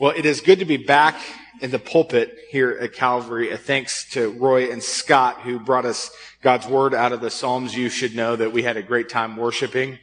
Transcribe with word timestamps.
Well, 0.00 0.14
it 0.16 0.24
is 0.24 0.40
good 0.40 0.60
to 0.60 0.64
be 0.64 0.78
back 0.78 1.20
in 1.60 1.70
the 1.70 1.78
pulpit 1.78 2.34
here 2.48 2.70
at 2.70 2.94
Calvary. 2.94 3.54
Thanks 3.54 4.08
to 4.12 4.30
Roy 4.30 4.72
and 4.72 4.82
Scott 4.82 5.42
who 5.42 5.60
brought 5.60 5.84
us 5.84 6.10
God's 6.40 6.66
word 6.66 6.94
out 6.94 7.12
of 7.12 7.20
the 7.20 7.28
Psalms. 7.28 7.76
You 7.76 7.90
should 7.90 8.16
know 8.16 8.34
that 8.34 8.50
we 8.50 8.62
had 8.62 8.78
a 8.78 8.82
great 8.82 9.10
time 9.10 9.36
worshiping 9.36 9.98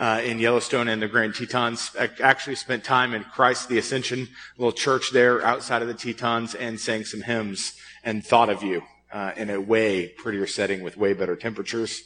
uh, 0.00 0.20
in 0.24 0.40
Yellowstone 0.40 0.88
and 0.88 1.00
the 1.00 1.06
Grand 1.06 1.36
Tetons. 1.36 1.92
I 1.96 2.10
actually 2.20 2.56
spent 2.56 2.82
time 2.82 3.14
in 3.14 3.22
Christ 3.22 3.68
the 3.68 3.78
Ascension, 3.78 4.26
little 4.58 4.72
church 4.72 5.12
there 5.12 5.46
outside 5.46 5.80
of 5.80 5.86
the 5.86 5.94
Tetons, 5.94 6.56
and 6.56 6.80
sang 6.80 7.04
some 7.04 7.22
hymns 7.22 7.74
and 8.02 8.26
thought 8.26 8.48
of 8.48 8.64
you 8.64 8.82
uh, 9.12 9.30
in 9.36 9.48
a 9.48 9.60
way 9.60 10.08
prettier 10.08 10.48
setting 10.48 10.82
with 10.82 10.96
way 10.96 11.12
better 11.12 11.36
temperatures. 11.36 12.02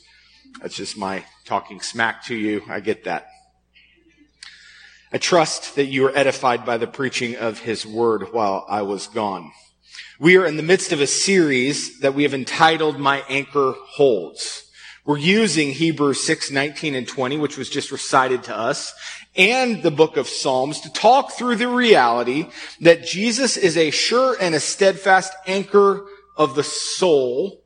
That's 0.61 0.77
just 0.77 0.99
my 0.99 1.25
talking 1.47 1.81
smack 1.81 2.23
to 2.25 2.35
you. 2.35 2.65
I 2.69 2.81
get 2.81 3.05
that. 3.05 3.29
I 5.13 5.19
trust 5.19 5.75
that 5.75 5.87
you 5.87 6.03
were 6.03 6.17
edified 6.17 6.65
by 6.65 6.77
the 6.77 6.87
preaching 6.87 7.35
of 7.35 7.59
his 7.59 7.85
word 7.85 8.33
while 8.33 8.65
I 8.69 8.83
was 8.83 9.09
gone. 9.09 9.51
We 10.21 10.37
are 10.37 10.47
in 10.47 10.57
the 10.57 10.63
midst 10.63 10.93
of 10.93 11.01
a 11.01 11.07
series 11.09 11.99
that 11.99 12.15
we 12.15 12.23
have 12.23 12.33
entitled 12.33 13.01
My 13.01 13.25
Anchor 13.29 13.75
Holds. 13.77 14.71
We're 15.05 15.19
using 15.19 15.73
Hebrews 15.73 16.23
6, 16.23 16.53
19 16.53 16.95
and 16.95 17.09
20, 17.09 17.39
which 17.39 17.59
was 17.59 17.69
just 17.69 17.91
recited 17.91 18.45
to 18.45 18.57
us, 18.57 18.95
and 19.35 19.83
the 19.83 19.91
book 19.91 20.17
of 20.17 20.29
Psalms 20.29 20.81
to 20.83 20.93
talk 20.93 21.33
through 21.33 21.57
the 21.57 21.67
reality 21.67 22.47
that 22.81 23.03
Jesus 23.03 23.57
is 23.57 23.77
a 23.77 23.91
sure 23.91 24.37
and 24.41 24.55
a 24.55 24.61
steadfast 24.61 25.33
anchor 25.49 26.07
of 26.37 26.55
the 26.55 26.63
soul, 26.63 27.65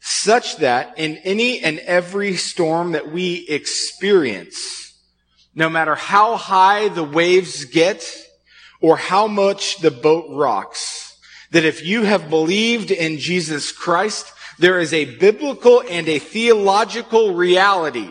such 0.00 0.58
that 0.58 0.98
in 0.98 1.16
any 1.24 1.60
and 1.60 1.78
every 1.78 2.36
storm 2.36 2.92
that 2.92 3.10
we 3.10 3.46
experience, 3.48 4.83
no 5.54 5.68
matter 5.68 5.94
how 5.94 6.36
high 6.36 6.88
the 6.88 7.04
waves 7.04 7.64
get 7.64 8.04
or 8.80 8.96
how 8.96 9.26
much 9.26 9.78
the 9.78 9.90
boat 9.90 10.26
rocks, 10.30 11.16
that 11.50 11.64
if 11.64 11.84
you 11.84 12.02
have 12.02 12.28
believed 12.28 12.90
in 12.90 13.18
Jesus 13.18 13.72
Christ, 13.72 14.32
there 14.58 14.80
is 14.80 14.92
a 14.92 15.16
biblical 15.16 15.82
and 15.88 16.08
a 16.08 16.18
theological 16.18 17.34
reality 17.34 18.10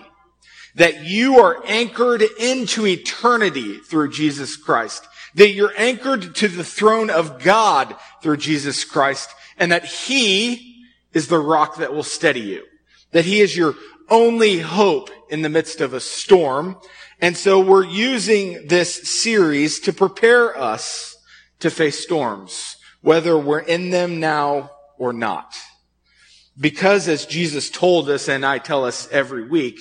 that 0.75 1.03
you 1.03 1.39
are 1.39 1.63
anchored 1.65 2.23
into 2.39 2.87
eternity 2.87 3.77
through 3.77 4.11
Jesus 4.11 4.55
Christ, 4.55 5.05
that 5.35 5.51
you're 5.51 5.73
anchored 5.77 6.35
to 6.35 6.47
the 6.47 6.63
throne 6.63 7.09
of 7.09 7.43
God 7.43 7.95
through 8.21 8.37
Jesus 8.37 8.83
Christ, 8.83 9.29
and 9.57 9.71
that 9.71 9.85
He 9.85 10.85
is 11.13 11.27
the 11.27 11.39
rock 11.39 11.77
that 11.77 11.93
will 11.93 12.03
steady 12.03 12.41
you, 12.41 12.63
that 13.11 13.25
He 13.25 13.41
is 13.41 13.55
your 13.55 13.75
only 14.09 14.59
hope 14.59 15.09
in 15.29 15.41
the 15.41 15.49
midst 15.49 15.81
of 15.81 15.93
a 15.93 15.99
storm, 15.99 16.77
and 17.23 17.37
so 17.37 17.61
we're 17.61 17.85
using 17.85 18.67
this 18.67 19.21
series 19.21 19.79
to 19.79 19.93
prepare 19.93 20.59
us 20.59 21.15
to 21.59 21.71
face 21.71 22.03
storms, 22.03 22.75
whether 22.99 23.37
we're 23.37 23.59
in 23.59 23.91
them 23.91 24.19
now 24.19 24.71
or 24.97 25.13
not. 25.13 25.55
Because 26.59 27.07
as 27.07 27.25
Jesus 27.25 27.69
told 27.69 28.09
us, 28.09 28.27
and 28.27 28.45
I 28.45 28.57
tell 28.57 28.83
us 28.83 29.07
every 29.09 29.47
week, 29.47 29.79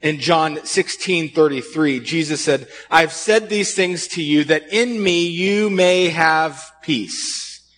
in 0.00 0.20
John 0.20 0.64
16, 0.64 1.30
33, 1.30 1.98
Jesus 1.98 2.40
said, 2.40 2.68
I've 2.88 3.12
said 3.12 3.48
these 3.48 3.74
things 3.74 4.06
to 4.08 4.22
you 4.22 4.44
that 4.44 4.72
in 4.72 5.02
me 5.02 5.26
you 5.26 5.68
may 5.68 6.10
have 6.10 6.64
peace. 6.80 7.68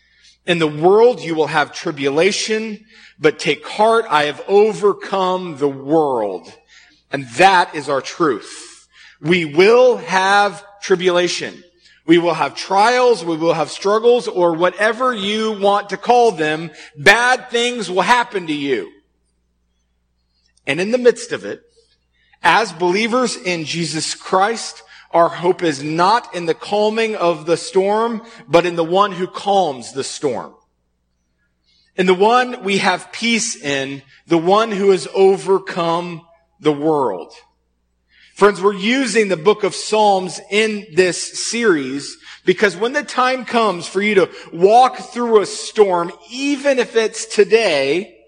In 0.46 0.58
the 0.58 0.66
world 0.66 1.22
you 1.22 1.34
will 1.34 1.46
have 1.46 1.72
tribulation, 1.72 2.84
but 3.19 3.38
take 3.38 3.66
heart, 3.66 4.04
I 4.10 4.24
have 4.24 4.44
overcome 4.46 5.56
the 5.56 5.69
world. 5.69 6.52
And 7.10 7.26
that 7.36 7.74
is 7.74 7.88
our 7.88 8.02
truth. 8.02 8.72
We 9.25 9.47
will 9.47 9.97
have 9.97 10.64
tribulation. 10.83 11.64
We 12.06 12.19
will 12.19 12.34
have 12.34 12.55
trials, 12.55 13.25
we 13.25 13.39
will 13.39 13.55
have 13.55 13.70
struggles, 13.70 14.28
or 14.28 14.53
whatever 14.53 15.14
you 15.14 15.58
want 15.58 15.89
to 15.89 15.97
call 15.97 16.33
them. 16.33 16.70
Bad 16.97 17.48
things 17.50 17.91
will 17.91 18.03
happen 18.03 18.47
to 18.47 18.53
you. 18.53 18.92
And 20.66 20.81
in 20.81 20.91
the 20.91 20.98
midst 20.98 21.32
of 21.32 21.47
it, 21.47 21.62
as 22.43 22.72
believers 22.72 23.37
in 23.37 23.65
Jesus 23.65 24.15
Christ, 24.15 24.82
our 25.12 25.31
hope 25.31 25.62
is 25.62 25.82
not 25.82 26.34
in 26.34 26.44
the 26.44 26.54
calming 26.54 27.16
of 27.16 27.47
the 27.47 27.56
storm, 27.56 28.22
but 28.47 28.66
in 28.66 28.77
the 28.77 28.84
one 28.84 29.12
who 29.12 29.27
calms 29.27 29.93
the 29.93 30.04
storm. 30.04 30.54
In 31.97 32.04
the 32.04 32.12
one 32.12 32.65
we 32.65 32.78
have 32.78 33.12
peace 33.12 33.56
in, 33.56 34.03
the 34.27 34.37
one 34.37 34.72
who 34.72 34.91
has 34.91 35.09
overcome 35.15 36.27
the 36.60 36.72
world. 36.72 37.32
Friends, 38.34 38.61
we're 38.61 38.75
using 38.75 39.28
the 39.28 39.37
book 39.37 39.62
of 39.62 39.77
Psalms 39.77 40.41
in 40.50 40.89
this 40.93 41.49
series 41.49 42.19
because 42.45 42.77
when 42.77 42.93
the 42.93 43.05
time 43.05 43.45
comes 43.45 43.87
for 43.87 44.03
you 44.03 44.17
to 44.17 44.31
walk 44.53 44.97
through 44.97 45.41
a 45.41 45.47
storm, 45.47 46.11
even 46.33 46.81
if 46.81 46.97
it's 46.97 47.27
today, 47.27 48.19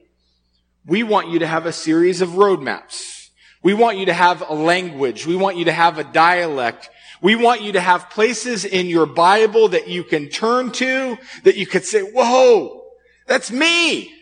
we 0.87 1.03
want 1.03 1.31
you 1.31 1.41
to 1.41 1.47
have 1.49 1.67
a 1.67 1.73
series 1.73 2.21
of 2.21 2.31
roadmaps. 2.31 3.31
We 3.65 3.75
want 3.75 3.99
you 3.99 4.07
to 4.07 4.13
have 4.13 4.49
a 4.49 4.55
language. 4.55 5.27
We 5.27 5.35
want 5.35 5.57
you 5.57 5.65
to 5.65 5.73
have 5.73 5.99
a 5.99 6.05
dialect. 6.05 6.89
We 7.21 7.35
want 7.35 7.63
you 7.63 7.73
to 7.73 7.81
have 7.81 8.09
places 8.09 8.65
in 8.65 8.87
your 8.87 9.07
Bible 9.07 9.71
that 9.71 9.89
you 9.89 10.05
can 10.05 10.29
turn 10.29 10.71
to, 10.73 11.19
that 11.43 11.57
you 11.57 11.67
could 11.67 11.85
say, 11.85 12.03
whoa, 12.03 12.85
that's 13.27 13.51
me. 13.51 14.15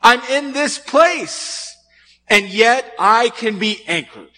I'm 0.00 0.22
in 0.30 0.54
this 0.54 0.78
place. 0.78 1.76
And 2.26 2.48
yet 2.48 2.90
I 2.98 3.28
can 3.28 3.58
be 3.58 3.84
anchored. 3.86 4.30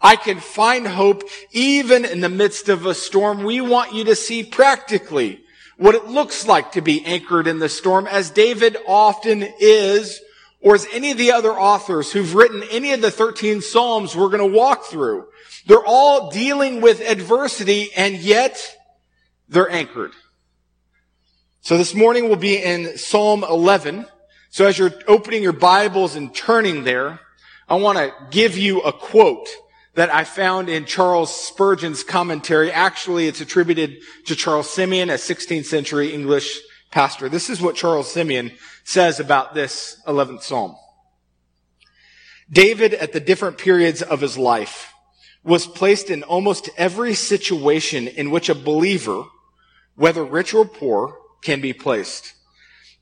I 0.00 0.16
can 0.16 0.38
find 0.38 0.86
hope 0.86 1.24
even 1.52 2.04
in 2.04 2.20
the 2.20 2.28
midst 2.28 2.68
of 2.68 2.86
a 2.86 2.94
storm. 2.94 3.42
We 3.42 3.60
want 3.60 3.94
you 3.94 4.04
to 4.04 4.14
see 4.14 4.44
practically 4.44 5.40
what 5.76 5.94
it 5.94 6.06
looks 6.06 6.46
like 6.46 6.72
to 6.72 6.80
be 6.80 7.04
anchored 7.04 7.46
in 7.46 7.58
the 7.58 7.68
storm 7.68 8.06
as 8.06 8.30
David 8.30 8.76
often 8.86 9.46
is, 9.60 10.20
or 10.60 10.74
as 10.74 10.86
any 10.92 11.10
of 11.10 11.18
the 11.18 11.32
other 11.32 11.52
authors 11.52 12.12
who've 12.12 12.34
written 12.34 12.62
any 12.70 12.92
of 12.92 13.00
the 13.00 13.10
13 13.10 13.60
Psalms 13.60 14.14
we're 14.14 14.28
going 14.28 14.38
to 14.38 14.58
walk 14.58 14.84
through. 14.84 15.26
They're 15.66 15.84
all 15.84 16.30
dealing 16.30 16.80
with 16.80 17.00
adversity 17.00 17.90
and 17.96 18.16
yet 18.16 18.76
they're 19.48 19.70
anchored. 19.70 20.12
So 21.60 21.76
this 21.76 21.94
morning 21.94 22.28
we'll 22.28 22.36
be 22.36 22.56
in 22.56 22.98
Psalm 22.98 23.44
11. 23.44 24.06
So 24.50 24.66
as 24.66 24.78
you're 24.78 24.94
opening 25.06 25.42
your 25.42 25.52
Bibles 25.52 26.16
and 26.16 26.34
turning 26.34 26.84
there, 26.84 27.20
I 27.68 27.74
want 27.74 27.98
to 27.98 28.12
give 28.30 28.56
you 28.56 28.80
a 28.80 28.92
quote 28.92 29.48
that 29.98 30.14
I 30.14 30.22
found 30.22 30.68
in 30.68 30.84
Charles 30.84 31.34
Spurgeon's 31.34 32.04
commentary. 32.04 32.70
Actually, 32.70 33.26
it's 33.26 33.40
attributed 33.40 33.96
to 34.26 34.36
Charles 34.36 34.70
Simeon, 34.70 35.10
a 35.10 35.14
16th 35.14 35.64
century 35.64 36.14
English 36.14 36.60
pastor. 36.92 37.28
This 37.28 37.50
is 37.50 37.60
what 37.60 37.74
Charles 37.74 38.08
Simeon 38.08 38.52
says 38.84 39.18
about 39.18 39.54
this 39.54 40.00
11th 40.06 40.44
Psalm. 40.44 40.76
David, 42.48 42.94
at 42.94 43.12
the 43.12 43.18
different 43.18 43.58
periods 43.58 44.00
of 44.00 44.20
his 44.20 44.38
life, 44.38 44.92
was 45.42 45.66
placed 45.66 46.10
in 46.10 46.22
almost 46.22 46.70
every 46.76 47.14
situation 47.14 48.06
in 48.06 48.30
which 48.30 48.48
a 48.48 48.54
believer, 48.54 49.24
whether 49.96 50.22
rich 50.22 50.54
or 50.54 50.64
poor, 50.64 51.18
can 51.42 51.60
be 51.60 51.72
placed. 51.72 52.34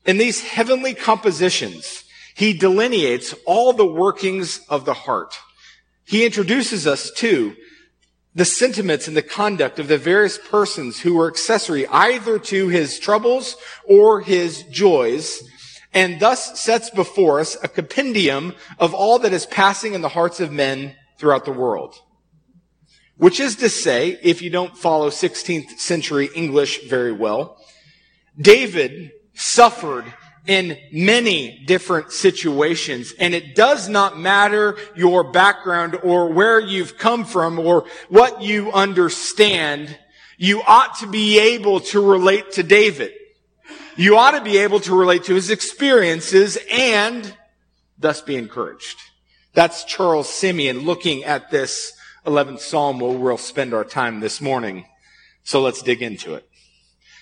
In 0.03 0.17
these 0.17 0.41
heavenly 0.41 0.95
compositions, 0.95 2.05
he 2.33 2.53
delineates 2.53 3.35
all 3.45 3.71
the 3.71 3.85
workings 3.85 4.61
of 4.67 4.85
the 4.85 4.95
heart 4.95 5.35
he 6.07 6.25
introduces 6.25 6.87
us 6.87 7.11
to 7.11 7.53
the 8.33 8.45
sentiments 8.45 9.09
and 9.09 9.17
the 9.17 9.21
conduct 9.21 9.77
of 9.77 9.89
the 9.89 9.97
various 9.97 10.37
persons 10.37 11.01
who 11.01 11.15
were 11.15 11.27
accessory 11.27 11.85
either 11.87 12.39
to 12.39 12.69
his 12.69 12.97
troubles 12.97 13.57
or 13.83 14.21
his 14.21 14.63
joys, 14.63 15.43
and 15.93 16.19
thus 16.21 16.59
sets 16.59 16.89
before 16.91 17.41
us 17.41 17.57
a 17.61 17.67
compendium 17.67 18.55
of 18.79 18.93
all 18.93 19.19
that 19.19 19.33
is 19.33 19.45
passing 19.47 19.93
in 19.93 20.01
the 20.01 20.09
hearts 20.09 20.39
of 20.39 20.51
men 20.51 20.95
throughout 21.19 21.43
the 21.43 21.51
world. 21.51 21.95
Which 23.17 23.41
is 23.41 23.57
to 23.57 23.67
say, 23.67 24.17
if 24.23 24.41
you 24.41 24.49
don't 24.49 24.77
follow 24.77 25.09
16th 25.09 25.79
century 25.79 26.29
English 26.33 26.87
very 26.87 27.11
well, 27.11 27.57
David 28.39 29.11
suffered 29.33 30.05
in 30.47 30.77
many 30.91 31.59
different 31.65 32.11
situations. 32.11 33.13
And 33.19 33.35
it 33.35 33.55
does 33.55 33.89
not 33.89 34.17
matter 34.17 34.77
your 34.95 35.23
background 35.23 35.97
or 36.01 36.31
where 36.31 36.59
you've 36.59 36.97
come 36.97 37.25
from 37.25 37.59
or 37.59 37.85
what 38.09 38.41
you 38.41 38.71
understand. 38.71 39.97
You 40.37 40.61
ought 40.65 40.99
to 40.99 41.07
be 41.07 41.39
able 41.39 41.81
to 41.81 42.01
relate 42.01 42.53
to 42.53 42.63
David. 42.63 43.11
You 43.97 44.17
ought 44.17 44.31
to 44.31 44.41
be 44.41 44.57
able 44.59 44.79
to 44.81 44.95
relate 44.95 45.25
to 45.25 45.35
his 45.35 45.49
experiences 45.49 46.57
and 46.71 47.35
thus 47.97 48.21
be 48.21 48.35
encouraged. 48.35 48.97
That's 49.53 49.83
Charles 49.83 50.29
Simeon 50.29 50.81
looking 50.81 51.23
at 51.23 51.49
this 51.51 51.93
11th 52.25 52.59
Psalm 52.59 52.99
where 52.99 53.17
we'll 53.17 53.37
spend 53.37 53.73
our 53.73 53.83
time 53.83 54.19
this 54.19 54.39
morning. 54.39 54.85
So 55.43 55.61
let's 55.61 55.81
dig 55.81 56.01
into 56.01 56.35
it. 56.35 56.47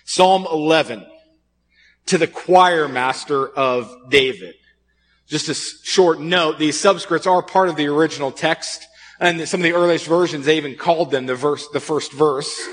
Psalm 0.03 0.45
11 0.51 1.05
to 2.07 2.17
the 2.17 2.27
choir 2.27 2.87
master 2.87 3.47
of 3.47 3.93
David. 4.09 4.55
Just 5.27 5.49
a 5.49 5.53
short 5.53 6.19
note, 6.19 6.59
these 6.59 6.81
subscripts 6.81 7.25
are 7.25 7.41
part 7.41 7.69
of 7.69 7.75
the 7.75 7.87
original 7.87 8.31
text, 8.31 8.87
and 9.19 9.47
some 9.47 9.61
of 9.61 9.63
the 9.63 9.73
earliest 9.73 10.05
versions, 10.05 10.45
they 10.45 10.57
even 10.57 10.75
called 10.75 11.09
them 11.09 11.25
the 11.25 11.35
verse, 11.35 11.67
the 11.69 11.79
first 11.79 12.11
verse. 12.11 12.67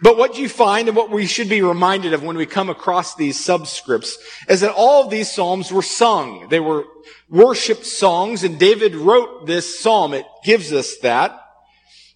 But 0.00 0.16
what 0.16 0.38
you 0.38 0.48
find 0.48 0.88
and 0.88 0.96
what 0.96 1.10
we 1.10 1.26
should 1.26 1.48
be 1.48 1.60
reminded 1.60 2.14
of 2.14 2.22
when 2.22 2.36
we 2.36 2.46
come 2.46 2.70
across 2.70 3.16
these 3.16 3.36
subscripts 3.36 4.12
is 4.48 4.60
that 4.60 4.72
all 4.72 5.04
of 5.04 5.10
these 5.10 5.30
psalms 5.30 5.72
were 5.72 5.82
sung. 5.82 6.48
They 6.48 6.60
were 6.60 6.84
worship 7.28 7.84
songs 7.84 8.44
and 8.44 8.58
David 8.58 8.94
wrote 8.94 9.46
this 9.46 9.80
psalm. 9.80 10.14
It 10.14 10.24
gives 10.44 10.72
us 10.72 10.96
that. 10.98 11.38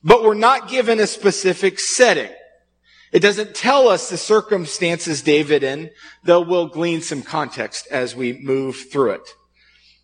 But 0.04 0.22
we're 0.22 0.34
not 0.34 0.68
given 0.68 1.00
a 1.00 1.06
specific 1.08 1.80
setting. 1.80 2.30
It 3.12 3.20
doesn't 3.20 3.54
tell 3.54 3.88
us 3.88 4.08
the 4.08 4.16
circumstances 4.16 5.20
David 5.20 5.62
in, 5.62 5.90
though 6.24 6.40
we'll 6.40 6.68
glean 6.68 7.02
some 7.02 7.22
context 7.22 7.86
as 7.90 8.16
we 8.16 8.32
move 8.32 8.90
through 8.90 9.12
it. 9.12 9.28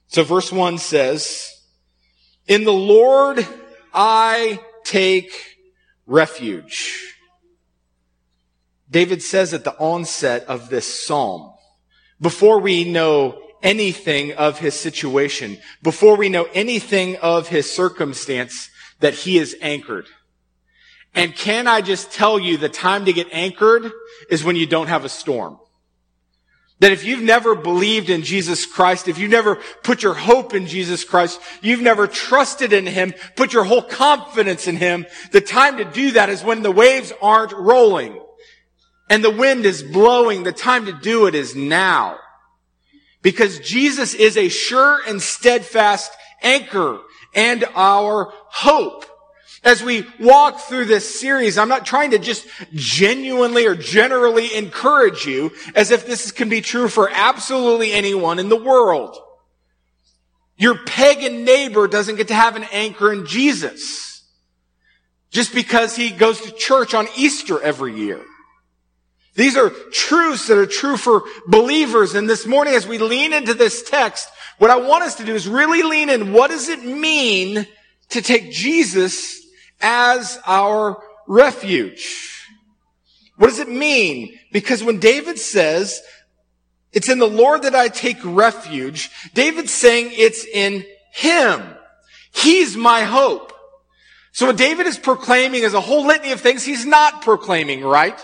So 0.08 0.22
verse 0.22 0.52
one 0.52 0.76
says, 0.76 1.50
in 2.46 2.64
the 2.64 2.72
Lord 2.72 3.46
I 3.94 4.60
take 4.84 5.32
refuge. 6.06 7.14
David 8.90 9.22
says 9.22 9.52
at 9.52 9.64
the 9.64 9.76
onset 9.78 10.44
of 10.44 10.70
this 10.70 11.04
psalm, 11.04 11.52
before 12.20 12.60
we 12.60 12.84
know 12.84 13.40
anything 13.62 14.32
of 14.32 14.58
his 14.58 14.74
situation, 14.74 15.58
before 15.82 16.16
we 16.16 16.28
know 16.28 16.46
anything 16.54 17.16
of 17.16 17.48
his 17.48 17.70
circumstance, 17.70 18.70
that 19.00 19.14
he 19.14 19.38
is 19.38 19.56
anchored. 19.60 20.06
And 21.14 21.34
can 21.34 21.66
I 21.66 21.80
just 21.80 22.12
tell 22.12 22.38
you 22.38 22.56
the 22.56 22.68
time 22.68 23.06
to 23.06 23.12
get 23.12 23.28
anchored 23.32 23.90
is 24.30 24.44
when 24.44 24.56
you 24.56 24.66
don't 24.66 24.88
have 24.88 25.04
a 25.04 25.08
storm. 25.08 25.58
That 26.80 26.92
if 26.92 27.04
you've 27.04 27.22
never 27.22 27.56
believed 27.56 28.08
in 28.08 28.22
Jesus 28.22 28.64
Christ, 28.64 29.08
if 29.08 29.18
you've 29.18 29.30
never 29.30 29.56
put 29.82 30.02
your 30.02 30.14
hope 30.14 30.54
in 30.54 30.66
Jesus 30.66 31.02
Christ, 31.02 31.40
you've 31.60 31.80
never 31.80 32.06
trusted 32.06 32.72
in 32.72 32.86
Him, 32.86 33.14
put 33.34 33.52
your 33.52 33.64
whole 33.64 33.82
confidence 33.82 34.68
in 34.68 34.76
Him, 34.76 35.06
the 35.32 35.40
time 35.40 35.78
to 35.78 35.84
do 35.84 36.12
that 36.12 36.28
is 36.28 36.44
when 36.44 36.62
the 36.62 36.70
waves 36.70 37.12
aren't 37.20 37.52
rolling 37.52 38.20
and 39.10 39.24
the 39.24 39.30
wind 39.30 39.64
is 39.64 39.82
blowing. 39.82 40.42
The 40.42 40.52
time 40.52 40.86
to 40.86 40.92
do 40.92 41.26
it 41.26 41.34
is 41.34 41.56
now. 41.56 42.18
Because 43.22 43.58
Jesus 43.58 44.14
is 44.14 44.36
a 44.36 44.48
sure 44.48 45.00
and 45.06 45.20
steadfast 45.20 46.12
anchor 46.42 47.00
and 47.34 47.64
our 47.74 48.32
hope. 48.48 49.04
As 49.64 49.82
we 49.82 50.06
walk 50.20 50.60
through 50.60 50.84
this 50.84 51.20
series, 51.20 51.58
I'm 51.58 51.68
not 51.68 51.84
trying 51.84 52.12
to 52.12 52.18
just 52.18 52.46
genuinely 52.72 53.66
or 53.66 53.74
generally 53.74 54.54
encourage 54.54 55.26
you 55.26 55.52
as 55.74 55.90
if 55.90 56.06
this 56.06 56.30
can 56.30 56.48
be 56.48 56.60
true 56.60 56.88
for 56.88 57.10
absolutely 57.12 57.92
anyone 57.92 58.38
in 58.38 58.48
the 58.48 58.56
world. 58.56 59.16
Your 60.56 60.76
pagan 60.76 61.44
neighbor 61.44 61.88
doesn't 61.88 62.16
get 62.16 62.28
to 62.28 62.34
have 62.34 62.56
an 62.56 62.66
anchor 62.72 63.12
in 63.12 63.26
Jesus 63.26 64.24
just 65.30 65.54
because 65.54 65.94
he 65.94 66.10
goes 66.10 66.40
to 66.40 66.52
church 66.52 66.94
on 66.94 67.06
Easter 67.16 67.60
every 67.60 67.94
year. 67.94 68.20
These 69.34 69.56
are 69.56 69.70
truths 69.92 70.48
that 70.48 70.58
are 70.58 70.66
true 70.66 70.96
for 70.96 71.22
believers. 71.46 72.14
And 72.14 72.28
this 72.28 72.46
morning, 72.46 72.74
as 72.74 72.88
we 72.88 72.98
lean 72.98 73.32
into 73.32 73.54
this 73.54 73.88
text, 73.88 74.28
what 74.58 74.70
I 74.70 74.76
want 74.76 75.04
us 75.04 75.16
to 75.16 75.24
do 75.24 75.34
is 75.34 75.46
really 75.46 75.82
lean 75.82 76.10
in. 76.10 76.32
What 76.32 76.50
does 76.50 76.68
it 76.68 76.84
mean 76.84 77.66
to 78.08 78.22
take 78.22 78.50
Jesus 78.50 79.46
as 79.80 80.38
our 80.46 81.02
refuge. 81.26 82.46
What 83.36 83.48
does 83.48 83.58
it 83.58 83.68
mean? 83.68 84.38
Because 84.52 84.82
when 84.82 84.98
David 84.98 85.38
says, 85.38 86.02
it's 86.92 87.08
in 87.08 87.18
the 87.18 87.28
Lord 87.28 87.62
that 87.62 87.74
I 87.74 87.88
take 87.88 88.18
refuge, 88.24 89.10
David's 89.34 89.72
saying 89.72 90.10
it's 90.12 90.44
in 90.44 90.84
Him. 91.12 91.62
He's 92.32 92.76
my 92.76 93.02
hope. 93.02 93.52
So 94.32 94.46
what 94.46 94.56
David 94.56 94.86
is 94.86 94.98
proclaiming 94.98 95.62
is 95.62 95.74
a 95.74 95.80
whole 95.80 96.06
litany 96.06 96.32
of 96.32 96.40
things 96.40 96.64
he's 96.64 96.86
not 96.86 97.22
proclaiming, 97.22 97.82
right? 97.82 98.18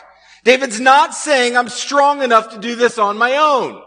David's 0.45 0.79
not 0.79 1.15
saying 1.15 1.57
I'm 1.57 1.69
strong 1.69 2.23
enough 2.23 2.51
to 2.51 2.59
do 2.59 2.77
this 2.77 2.99
on 2.99 3.19
my 3.19 3.37
own. 3.37 3.83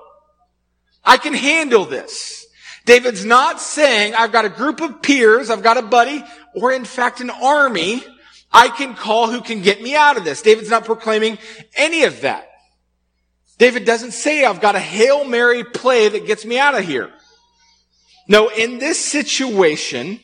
I 1.06 1.18
can 1.18 1.34
handle 1.34 1.86
this. 1.86 2.46
David's 2.86 3.26
not 3.26 3.62
saying 3.62 4.16
I've 4.16 4.32
got 4.32 4.46
a 4.46 4.50
group 4.50 4.82
of 4.82 5.02
peers, 5.02 5.50
I've 5.50 5.64
got 5.64 5.78
a 5.78 5.82
buddy, 5.82 6.24
or 6.62 6.72
in 6.72 6.86
fact 6.86 7.22
an 7.22 7.30
army 7.30 8.04
I 8.52 8.70
can 8.70 8.96
call 8.96 9.30
who 9.30 9.42
can 9.42 9.62
get 9.62 9.82
me 9.82 9.96
out 9.96 10.18
of 10.18 10.24
this. 10.24 10.42
David's 10.42 10.70
not 10.70 10.86
proclaiming 10.86 11.38
any 11.76 12.04
of 12.04 12.22
that. 12.22 12.50
David 13.58 13.86
doesn't 13.86 14.12
say 14.12 14.46
I've 14.46 14.62
got 14.62 14.76
a 14.76 14.80
Hail 14.80 15.26
Mary 15.26 15.64
play 15.64 16.08
that 16.08 16.26
gets 16.26 16.46
me 16.46 16.58
out 16.58 16.78
of 16.78 16.86
here. 16.86 17.12
No, 18.28 18.50
in 18.50 18.78
this 18.78 19.04
situation, 19.04 20.20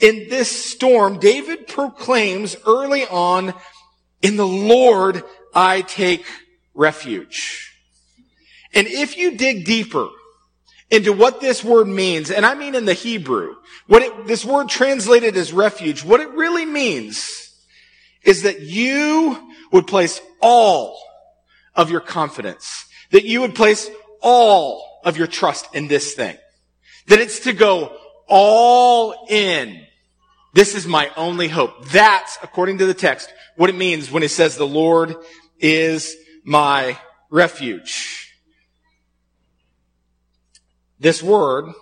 in 0.00 0.28
this 0.28 0.50
storm, 0.50 1.18
David 1.18 1.66
proclaims 1.66 2.56
early 2.66 3.04
on, 3.06 3.54
in 4.22 4.36
the 4.36 4.46
Lord 4.46 5.22
I 5.54 5.82
take 5.82 6.24
refuge. 6.74 7.72
And 8.74 8.86
if 8.86 9.16
you 9.16 9.36
dig 9.36 9.64
deeper 9.64 10.08
into 10.90 11.12
what 11.12 11.40
this 11.40 11.62
word 11.62 11.86
means, 11.86 12.30
and 12.30 12.46
I 12.46 12.54
mean 12.54 12.74
in 12.74 12.84
the 12.84 12.94
Hebrew, 12.94 13.56
what 13.86 14.02
it, 14.02 14.26
this 14.26 14.44
word 14.44 14.68
translated 14.68 15.36
as 15.36 15.52
refuge, 15.52 16.02
what 16.02 16.20
it 16.20 16.30
really 16.30 16.64
means 16.64 17.52
is 18.22 18.42
that 18.42 18.60
you 18.60 19.52
would 19.70 19.86
place 19.86 20.20
all 20.40 21.00
of 21.74 21.90
your 21.90 22.00
confidence, 22.00 22.86
that 23.10 23.24
you 23.24 23.42
would 23.42 23.54
place 23.54 23.90
all 24.22 25.00
of 25.04 25.16
your 25.16 25.26
trust 25.26 25.74
in 25.74 25.88
this 25.88 26.14
thing, 26.14 26.36
that 27.06 27.20
it's 27.20 27.40
to 27.40 27.52
go 27.52 27.96
all 28.26 29.26
in. 29.28 29.84
This 30.54 30.74
is 30.74 30.86
my 30.86 31.10
only 31.16 31.48
hope. 31.48 31.88
That's, 31.88 32.38
according 32.42 32.78
to 32.78 32.86
the 32.86 32.94
text, 32.94 33.32
what 33.56 33.70
it 33.70 33.76
means 33.76 34.10
when 34.10 34.22
it 34.22 34.30
says 34.30 34.56
the 34.56 34.66
Lord 34.66 35.16
is 35.58 36.16
my 36.44 36.98
refuge. 37.30 38.27
This 41.00 41.22
word 41.22 41.72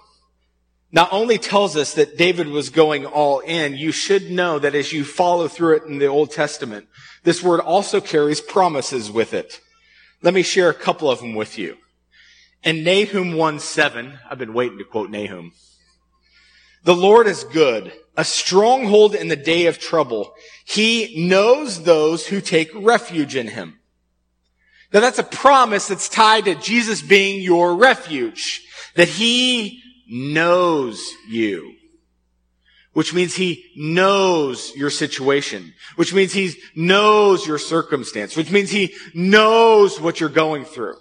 not 0.93 1.13
only 1.13 1.39
tells 1.39 1.77
us 1.77 1.95
that 1.95 2.17
David 2.17 2.49
was 2.49 2.71
going 2.71 3.07
all 3.07 3.41
in, 3.41 3.77
you 3.77 3.93
should 3.93 4.31
know 4.31 4.59
that 4.59 4.75
as 4.75 4.93
you 4.93 5.05
follow 5.05 5.49
through 5.49 5.77
it 5.77 5.85
in 5.85 5.99
the 5.99 6.07
Old 6.07 6.31
Testament, 6.31 6.87
this 7.23 7.43
word 7.43 7.61
also 7.61 8.01
carries 8.01 8.41
promises 8.41 9.11
with 9.11 9.35
it. 9.35 9.61
Let 10.23 10.33
me 10.33 10.43
share 10.43 10.71
a 10.71 10.75
couple 10.75 11.11
of 11.11 11.21
them 11.21 11.35
with 11.35 11.59
you. 11.59 11.77
In 12.63 12.85
Nahum 12.85 13.35
1 13.35 13.61
7, 13.61 14.19
I've 14.31 14.39
been 14.39 14.55
waiting 14.55 14.79
to 14.79 14.85
quote 14.85 15.11
Nahum. 15.11 15.53
The 16.85 16.95
Lord 16.95 17.27
is 17.27 17.45
good, 17.45 17.93
a 18.17 18.25
stronghold 18.25 19.15
in 19.15 19.29
the 19.29 19.37
day 19.37 19.67
of 19.67 19.79
trouble. 19.79 20.33
He 20.65 21.27
knows 21.29 21.83
those 21.83 22.29
who 22.29 22.41
take 22.41 22.71
refuge 22.75 23.37
in 23.37 23.49
him. 23.49 23.81
Now 24.93 25.01
that's 25.01 25.19
a 25.19 25.25
promise 25.25 25.89
that's 25.89 26.09
tied 26.09 26.45
to 26.47 26.55
Jesus 26.55 27.03
being 27.03 27.43
your 27.43 27.75
refuge 27.75 28.66
that 28.97 29.09
he 29.09 29.83
knows 30.09 31.13
you. 31.29 31.75
Which 32.93 33.13
means 33.13 33.35
he 33.35 33.65
knows 33.77 34.75
your 34.75 34.89
situation. 34.89 35.75
Which 35.97 36.15
means 36.15 36.33
he 36.33 36.55
knows 36.75 37.47
your 37.47 37.59
circumstance. 37.59 38.37
Which 38.37 38.51
means 38.51 38.71
he 38.71 38.95
knows 39.15 40.01
what 40.01 40.19
you're 40.19 40.31
going 40.31 40.65
through. 40.65 40.97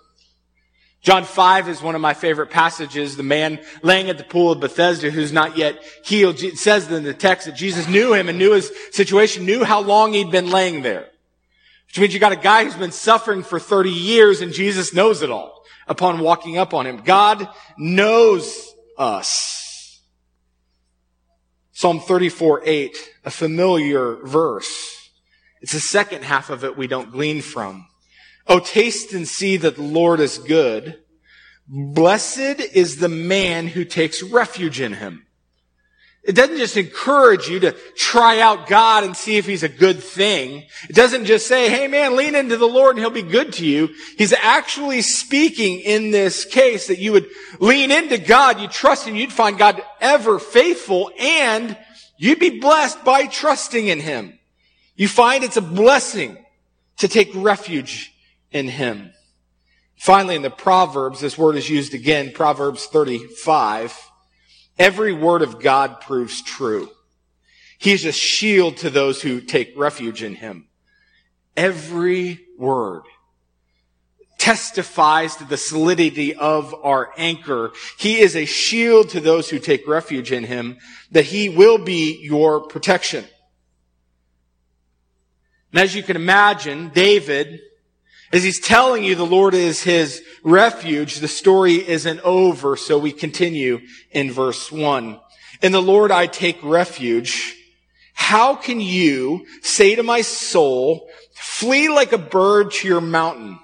John 1.01 1.23
5 1.23 1.69
is 1.69 1.81
one 1.81 1.95
of 1.95 2.01
my 2.01 2.13
favorite 2.13 2.49
passages. 2.49 3.15
The 3.15 3.23
man 3.23 3.61
laying 3.81 4.09
at 4.09 4.17
the 4.17 4.23
pool 4.25 4.51
of 4.51 4.59
Bethesda 4.59 5.09
who's 5.09 5.31
not 5.31 5.55
yet 5.55 5.81
healed. 6.03 6.43
It 6.43 6.57
says 6.57 6.91
in 6.91 7.03
the 7.03 7.13
text 7.13 7.45
that 7.45 7.55
Jesus 7.55 7.87
knew 7.87 8.13
him 8.13 8.27
and 8.27 8.37
knew 8.37 8.53
his 8.53 8.71
situation, 8.91 9.45
knew 9.45 9.63
how 9.63 9.81
long 9.81 10.13
he'd 10.13 10.31
been 10.31 10.49
laying 10.49 10.81
there. 10.81 11.07
Which 11.87 11.99
means 11.99 12.13
you 12.13 12.19
got 12.19 12.33
a 12.33 12.37
guy 12.37 12.65
who's 12.65 12.75
been 12.75 12.91
suffering 12.91 13.43
for 13.43 13.59
30 13.59 13.91
years 13.91 14.41
and 14.41 14.51
Jesus 14.51 14.93
knows 14.93 15.21
it 15.21 15.29
all 15.29 15.55
upon 15.87 16.19
walking 16.19 16.57
up 16.57 16.73
on 16.73 16.85
him. 16.85 17.01
God 17.03 17.47
knows 17.77 18.73
us. 18.97 20.01
Psalm 21.71 21.99
34, 21.99 22.61
8, 22.65 22.97
a 23.25 23.31
familiar 23.31 24.15
verse. 24.23 25.11
It's 25.61 25.73
the 25.73 25.79
second 25.79 26.23
half 26.23 26.49
of 26.49 26.63
it 26.63 26.77
we 26.77 26.87
don't 26.87 27.11
glean 27.11 27.41
from. 27.41 27.87
Oh, 28.47 28.59
taste 28.59 29.13
and 29.13 29.27
see 29.27 29.57
that 29.57 29.75
the 29.75 29.81
Lord 29.81 30.19
is 30.19 30.37
good. 30.37 31.01
Blessed 31.67 32.59
is 32.73 32.97
the 32.97 33.09
man 33.09 33.67
who 33.67 33.83
takes 33.83 34.21
refuge 34.21 34.79
in 34.79 34.93
him. 34.93 35.24
It 36.25 36.33
doesn't 36.33 36.57
just 36.57 36.75
encourage 36.75 37.47
you 37.47 37.59
to 37.59 37.73
try 37.95 38.39
out 38.39 38.67
God 38.67 39.03
and 39.03 39.15
see 39.15 39.37
if 39.37 39.45
he's 39.45 39.61
a 39.61 39.69
good 39.69 40.01
thing. 40.01 40.63
It 40.89 40.95
doesn't 40.95 41.25
just 41.25 41.45
say, 41.45 41.69
hey 41.69 41.87
man, 41.87 42.15
lean 42.15 42.33
into 42.33 42.57
the 42.57 42.67
Lord 42.67 42.95
and 42.95 42.99
he'll 42.99 43.11
be 43.11 43.21
good 43.21 43.53
to 43.53 43.65
you. 43.65 43.89
He's 44.17 44.33
actually 44.33 45.03
speaking 45.03 45.81
in 45.81 46.09
this 46.09 46.43
case 46.43 46.87
that 46.87 46.97
you 46.97 47.11
would 47.11 47.27
lean 47.59 47.91
into 47.91 48.17
God, 48.17 48.59
you 48.59 48.67
trust 48.67 49.07
him, 49.07 49.15
you'd 49.15 49.31
find 49.31 49.59
God 49.59 49.83
ever 50.01 50.39
faithful 50.39 51.11
and 51.19 51.77
you'd 52.17 52.39
be 52.39 52.59
blessed 52.59 53.03
by 53.03 53.27
trusting 53.27 53.87
in 53.87 53.99
him. 53.99 54.39
You 54.95 55.07
find 55.07 55.43
it's 55.43 55.57
a 55.57 55.61
blessing 55.61 56.43
to 56.97 57.07
take 57.07 57.29
refuge 57.35 58.15
in 58.51 58.67
him. 58.67 59.11
Finally, 59.95 60.37
in 60.37 60.41
the 60.41 60.49
Proverbs, 60.49 61.19
this 61.19 61.37
word 61.37 61.55
is 61.55 61.69
used 61.69 61.93
again, 61.93 62.31
Proverbs 62.33 62.87
35. 62.87 64.04
Every 64.77 65.13
word 65.13 65.41
of 65.41 65.59
God 65.61 66.01
proves 66.01 66.41
true. 66.41 66.89
He 67.77 67.91
is 67.91 68.05
a 68.05 68.11
shield 68.11 68.77
to 68.77 68.89
those 68.89 69.21
who 69.21 69.41
take 69.41 69.73
refuge 69.77 70.23
in 70.23 70.35
him. 70.35 70.67
Every 71.55 72.45
word 72.57 73.03
testifies 74.37 75.37
to 75.37 75.43
the 75.45 75.57
solidity 75.57 76.35
of 76.35 76.75
our 76.83 77.11
anchor. 77.17 77.71
He 77.97 78.19
is 78.19 78.35
a 78.35 78.45
shield 78.45 79.09
to 79.09 79.19
those 79.19 79.49
who 79.49 79.59
take 79.59 79.87
refuge 79.87 80.31
in 80.31 80.43
him, 80.43 80.77
that 81.11 81.25
he 81.25 81.49
will 81.49 81.77
be 81.77 82.19
your 82.21 82.61
protection. 82.61 83.25
And 85.71 85.81
as 85.81 85.95
you 85.95 86.03
can 86.03 86.15
imagine, 86.15 86.89
David, 86.93 87.59
as 88.35 88.43
he's 88.43 88.59
telling 88.59 89.01
you 89.01 89.15
the 89.15 89.25
Lord 89.25 89.53
is 89.53 89.81
his 89.81 90.21
refuge, 90.43 91.19
the 91.19 91.27
story 91.29 91.75
isn't 91.75 92.19
over, 92.19 92.75
so 92.75 92.97
we 92.97 93.13
continue 93.13 93.79
in 94.11 94.29
verse 94.29 94.69
one. 94.69 95.21
In 95.61 95.71
the 95.71 95.81
Lord 95.81 96.11
I 96.11 96.27
take 96.27 96.61
refuge. 96.61 97.55
How 98.13 98.53
can 98.55 98.81
you 98.81 99.45
say 99.61 99.95
to 99.95 100.03
my 100.03 100.19
soul, 100.19 101.09
flee 101.33 101.87
like 101.87 102.11
a 102.11 102.17
bird 102.17 102.71
to 102.71 102.87
your 102.89 102.99
mountain? 102.99 103.57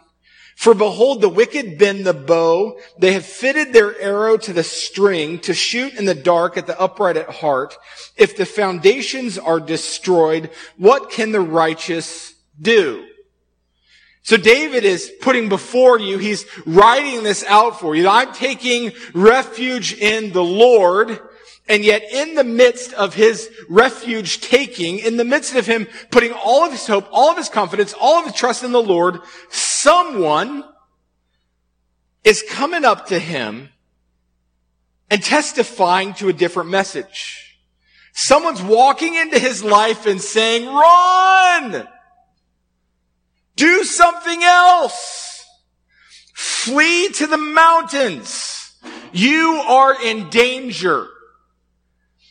For 0.55 0.73
behold, 0.73 1.19
the 1.19 1.27
wicked 1.27 1.77
bend 1.77 2.05
the 2.05 2.13
bow. 2.13 2.79
They 2.97 3.11
have 3.11 3.25
fitted 3.25 3.73
their 3.73 3.99
arrow 3.99 4.37
to 4.37 4.53
the 4.53 4.63
string 4.63 5.39
to 5.39 5.53
shoot 5.53 5.95
in 5.95 6.05
the 6.05 6.15
dark 6.15 6.55
at 6.55 6.65
the 6.65 6.79
upright 6.79 7.17
at 7.17 7.29
heart. 7.29 7.75
If 8.15 8.37
the 8.37 8.45
foundations 8.45 9.37
are 9.37 9.59
destroyed, 9.59 10.49
what 10.77 11.09
can 11.09 11.33
the 11.33 11.41
righteous 11.41 12.35
do? 12.61 13.05
So 14.23 14.37
David 14.37 14.85
is 14.85 15.11
putting 15.21 15.49
before 15.49 15.99
you, 15.99 16.17
he's 16.17 16.45
writing 16.65 17.23
this 17.23 17.43
out 17.45 17.79
for 17.79 17.95
you. 17.95 18.07
I'm 18.07 18.33
taking 18.33 18.91
refuge 19.13 19.93
in 19.93 20.31
the 20.31 20.43
Lord. 20.43 21.19
And 21.67 21.85
yet 21.85 22.03
in 22.11 22.35
the 22.35 22.43
midst 22.43 22.93
of 22.93 23.13
his 23.13 23.49
refuge 23.69 24.41
taking, 24.41 24.99
in 24.99 25.17
the 25.17 25.23
midst 25.23 25.55
of 25.55 25.65
him 25.65 25.87
putting 26.11 26.33
all 26.33 26.65
of 26.65 26.71
his 26.71 26.85
hope, 26.85 27.07
all 27.11 27.31
of 27.31 27.37
his 27.37 27.49
confidence, 27.49 27.93
all 27.99 28.19
of 28.19 28.25
his 28.25 28.35
trust 28.35 28.63
in 28.63 28.71
the 28.71 28.81
Lord, 28.81 29.19
someone 29.49 30.65
is 32.23 32.43
coming 32.49 32.83
up 32.83 33.07
to 33.07 33.17
him 33.17 33.69
and 35.09 35.23
testifying 35.23 36.13
to 36.15 36.29
a 36.29 36.33
different 36.33 36.69
message. 36.69 37.57
Someone's 38.13 38.61
walking 38.61 39.15
into 39.15 39.39
his 39.39 39.63
life 39.63 40.05
and 40.05 40.21
saying, 40.21 40.65
run! 40.67 41.87
Do 43.61 43.83
something 43.83 44.41
else! 44.43 45.45
Flee 46.33 47.09
to 47.09 47.27
the 47.27 47.37
mountains! 47.37 48.73
You 49.13 49.63
are 49.67 50.03
in 50.03 50.31
danger. 50.31 51.07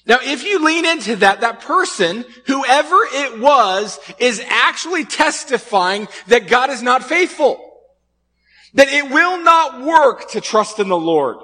Now, 0.06 0.18
if 0.22 0.42
you 0.42 0.64
lean 0.64 0.84
into 0.84 1.14
that, 1.16 1.42
that 1.42 1.60
person, 1.60 2.24
whoever 2.46 2.96
it 3.12 3.38
was, 3.38 4.00
is 4.18 4.42
actually 4.48 5.04
testifying 5.04 6.08
that 6.26 6.48
God 6.48 6.68
is 6.68 6.82
not 6.82 7.04
faithful. 7.04 7.64
That 8.74 8.88
it 8.88 9.08
will 9.08 9.40
not 9.40 9.82
work 9.82 10.32
to 10.32 10.40
trust 10.40 10.80
in 10.80 10.88
the 10.88 10.98
Lord. 10.98 11.36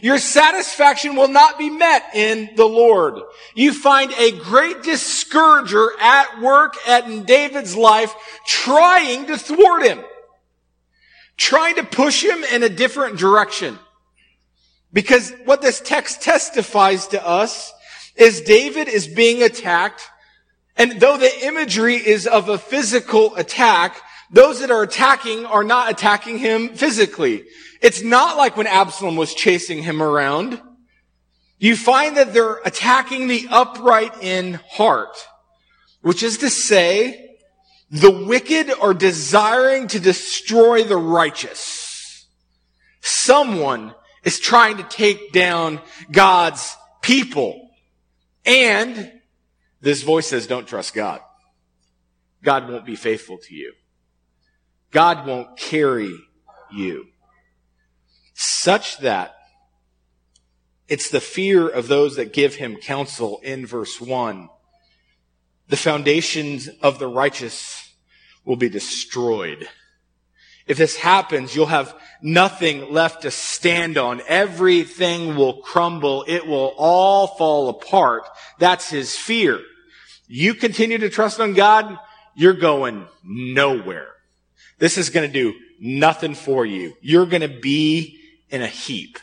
Your 0.00 0.18
satisfaction 0.18 1.16
will 1.16 1.28
not 1.28 1.58
be 1.58 1.68
met 1.68 2.14
in 2.14 2.50
the 2.56 2.66
Lord. 2.66 3.20
You 3.54 3.74
find 3.74 4.12
a 4.12 4.32
great 4.32 4.82
discourager 4.82 5.90
at 6.00 6.40
work 6.40 6.74
at 6.86 7.26
David's 7.26 7.76
life 7.76 8.14
trying 8.46 9.26
to 9.26 9.36
thwart 9.36 9.84
him. 9.84 10.00
Trying 11.36 11.76
to 11.76 11.84
push 11.84 12.24
him 12.24 12.42
in 12.44 12.62
a 12.62 12.68
different 12.68 13.18
direction. 13.18 13.78
Because 14.92 15.32
what 15.44 15.62
this 15.62 15.80
text 15.80 16.22
testifies 16.22 17.08
to 17.08 17.26
us 17.26 17.72
is 18.16 18.42
David 18.42 18.88
is 18.88 19.06
being 19.08 19.42
attacked. 19.42 20.02
And 20.76 21.00
though 21.00 21.16
the 21.16 21.46
imagery 21.46 21.96
is 21.96 22.26
of 22.26 22.48
a 22.48 22.58
physical 22.58 23.34
attack, 23.36 24.00
those 24.32 24.60
that 24.60 24.70
are 24.70 24.82
attacking 24.82 25.44
are 25.44 25.62
not 25.62 25.90
attacking 25.90 26.38
him 26.38 26.70
physically. 26.70 27.44
It's 27.82 28.02
not 28.02 28.36
like 28.36 28.56
when 28.56 28.66
Absalom 28.66 29.16
was 29.16 29.34
chasing 29.34 29.82
him 29.82 30.02
around. 30.02 30.60
You 31.58 31.76
find 31.76 32.16
that 32.16 32.32
they're 32.32 32.60
attacking 32.64 33.28
the 33.28 33.46
upright 33.50 34.22
in 34.22 34.54
heart, 34.70 35.16
which 36.00 36.22
is 36.22 36.38
to 36.38 36.50
say, 36.50 37.36
the 37.90 38.10
wicked 38.10 38.70
are 38.80 38.94
desiring 38.94 39.86
to 39.88 40.00
destroy 40.00 40.82
the 40.82 40.96
righteous. 40.96 42.26
Someone 43.02 43.94
is 44.24 44.40
trying 44.40 44.78
to 44.78 44.82
take 44.84 45.32
down 45.32 45.80
God's 46.10 46.74
people. 47.02 47.70
And 48.46 49.12
this 49.82 50.02
voice 50.02 50.28
says, 50.28 50.46
don't 50.46 50.66
trust 50.66 50.94
God. 50.94 51.20
God 52.42 52.68
won't 52.68 52.86
be 52.86 52.96
faithful 52.96 53.36
to 53.38 53.54
you. 53.54 53.74
God 54.92 55.26
won't 55.26 55.56
carry 55.56 56.14
you. 56.70 57.06
Such 58.34 58.98
that 58.98 59.34
it's 60.86 61.10
the 61.10 61.20
fear 61.20 61.68
of 61.68 61.88
those 61.88 62.16
that 62.16 62.32
give 62.32 62.56
him 62.56 62.76
counsel 62.76 63.40
in 63.42 63.66
verse 63.66 64.00
one. 64.00 64.48
The 65.68 65.76
foundations 65.76 66.68
of 66.82 66.98
the 66.98 67.08
righteous 67.08 67.94
will 68.44 68.56
be 68.56 68.68
destroyed. 68.68 69.68
If 70.66 70.76
this 70.76 70.96
happens, 70.96 71.56
you'll 71.56 71.66
have 71.66 71.94
nothing 72.20 72.92
left 72.92 73.22
to 73.22 73.30
stand 73.30 73.98
on. 73.98 74.20
Everything 74.28 75.34
will 75.34 75.62
crumble. 75.62 76.24
It 76.28 76.46
will 76.46 76.74
all 76.76 77.26
fall 77.26 77.68
apart. 77.70 78.28
That's 78.58 78.90
his 78.90 79.16
fear. 79.16 79.60
You 80.28 80.54
continue 80.54 80.98
to 80.98 81.08
trust 81.08 81.40
on 81.40 81.54
God, 81.54 81.98
you're 82.34 82.52
going 82.52 83.06
nowhere. 83.24 84.11
This 84.78 84.98
is 84.98 85.10
going 85.10 85.26
to 85.26 85.32
do 85.32 85.54
nothing 85.80 86.34
for 86.34 86.66
you. 86.66 86.94
You're 87.00 87.26
going 87.26 87.42
to 87.42 87.60
be 87.60 88.18
in 88.48 88.62
a 88.62 88.66
heap. 88.66 89.18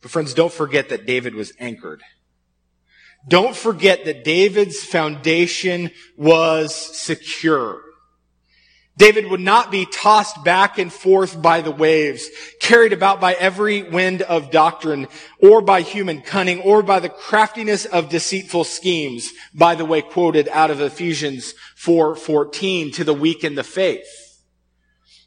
But 0.00 0.10
friends, 0.10 0.34
don't 0.34 0.52
forget 0.52 0.90
that 0.90 1.06
David 1.06 1.34
was 1.34 1.52
anchored. 1.58 2.02
Don't 3.26 3.56
forget 3.56 4.04
that 4.04 4.22
David's 4.22 4.84
foundation 4.84 5.90
was 6.16 6.74
secure. 6.74 7.80
David 8.96 9.28
would 9.28 9.40
not 9.40 9.72
be 9.72 9.86
tossed 9.86 10.44
back 10.44 10.78
and 10.78 10.92
forth 10.92 11.40
by 11.42 11.60
the 11.62 11.72
waves, 11.72 12.28
carried 12.60 12.92
about 12.92 13.20
by 13.20 13.34
every 13.34 13.82
wind 13.82 14.22
of 14.22 14.52
doctrine, 14.52 15.08
or 15.40 15.60
by 15.60 15.80
human 15.80 16.20
cunning, 16.20 16.60
or 16.60 16.82
by 16.82 17.00
the 17.00 17.08
craftiness 17.08 17.86
of 17.86 18.08
deceitful 18.08 18.62
schemes, 18.62 19.32
by 19.52 19.74
the 19.74 19.84
way 19.84 20.00
quoted 20.00 20.48
out 20.48 20.70
of 20.70 20.80
Ephesians 20.80 21.54
4:14 21.76 22.92
to 22.92 23.02
the 23.02 23.14
weak 23.14 23.42
in 23.42 23.56
the 23.56 23.64
faith. 23.64 24.06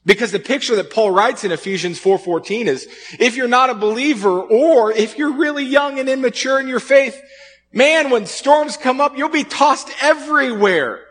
Because 0.05 0.31
the 0.31 0.39
picture 0.39 0.77
that 0.77 0.89
Paul 0.89 1.11
writes 1.11 1.43
in 1.43 1.51
Ephesians 1.51 1.99
4:14 1.99 2.69
is 2.69 2.87
if 3.19 3.35
you're 3.35 3.49
not 3.49 3.69
a 3.69 3.75
believer 3.75 4.41
or 4.41 4.93
if 4.93 5.17
you're 5.17 5.33
really 5.33 5.65
young 5.65 5.99
and 5.99 6.07
immature 6.07 6.61
in 6.61 6.69
your 6.69 6.79
faith, 6.79 7.21
man, 7.73 8.09
when 8.09 8.25
storms 8.27 8.77
come 8.77 9.01
up, 9.01 9.17
you'll 9.17 9.27
be 9.27 9.43
tossed 9.43 9.89
everywhere. 10.01 11.01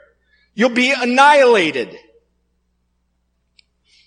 You'll 0.55 0.71
be 0.71 0.91
annihilated. 0.91 1.99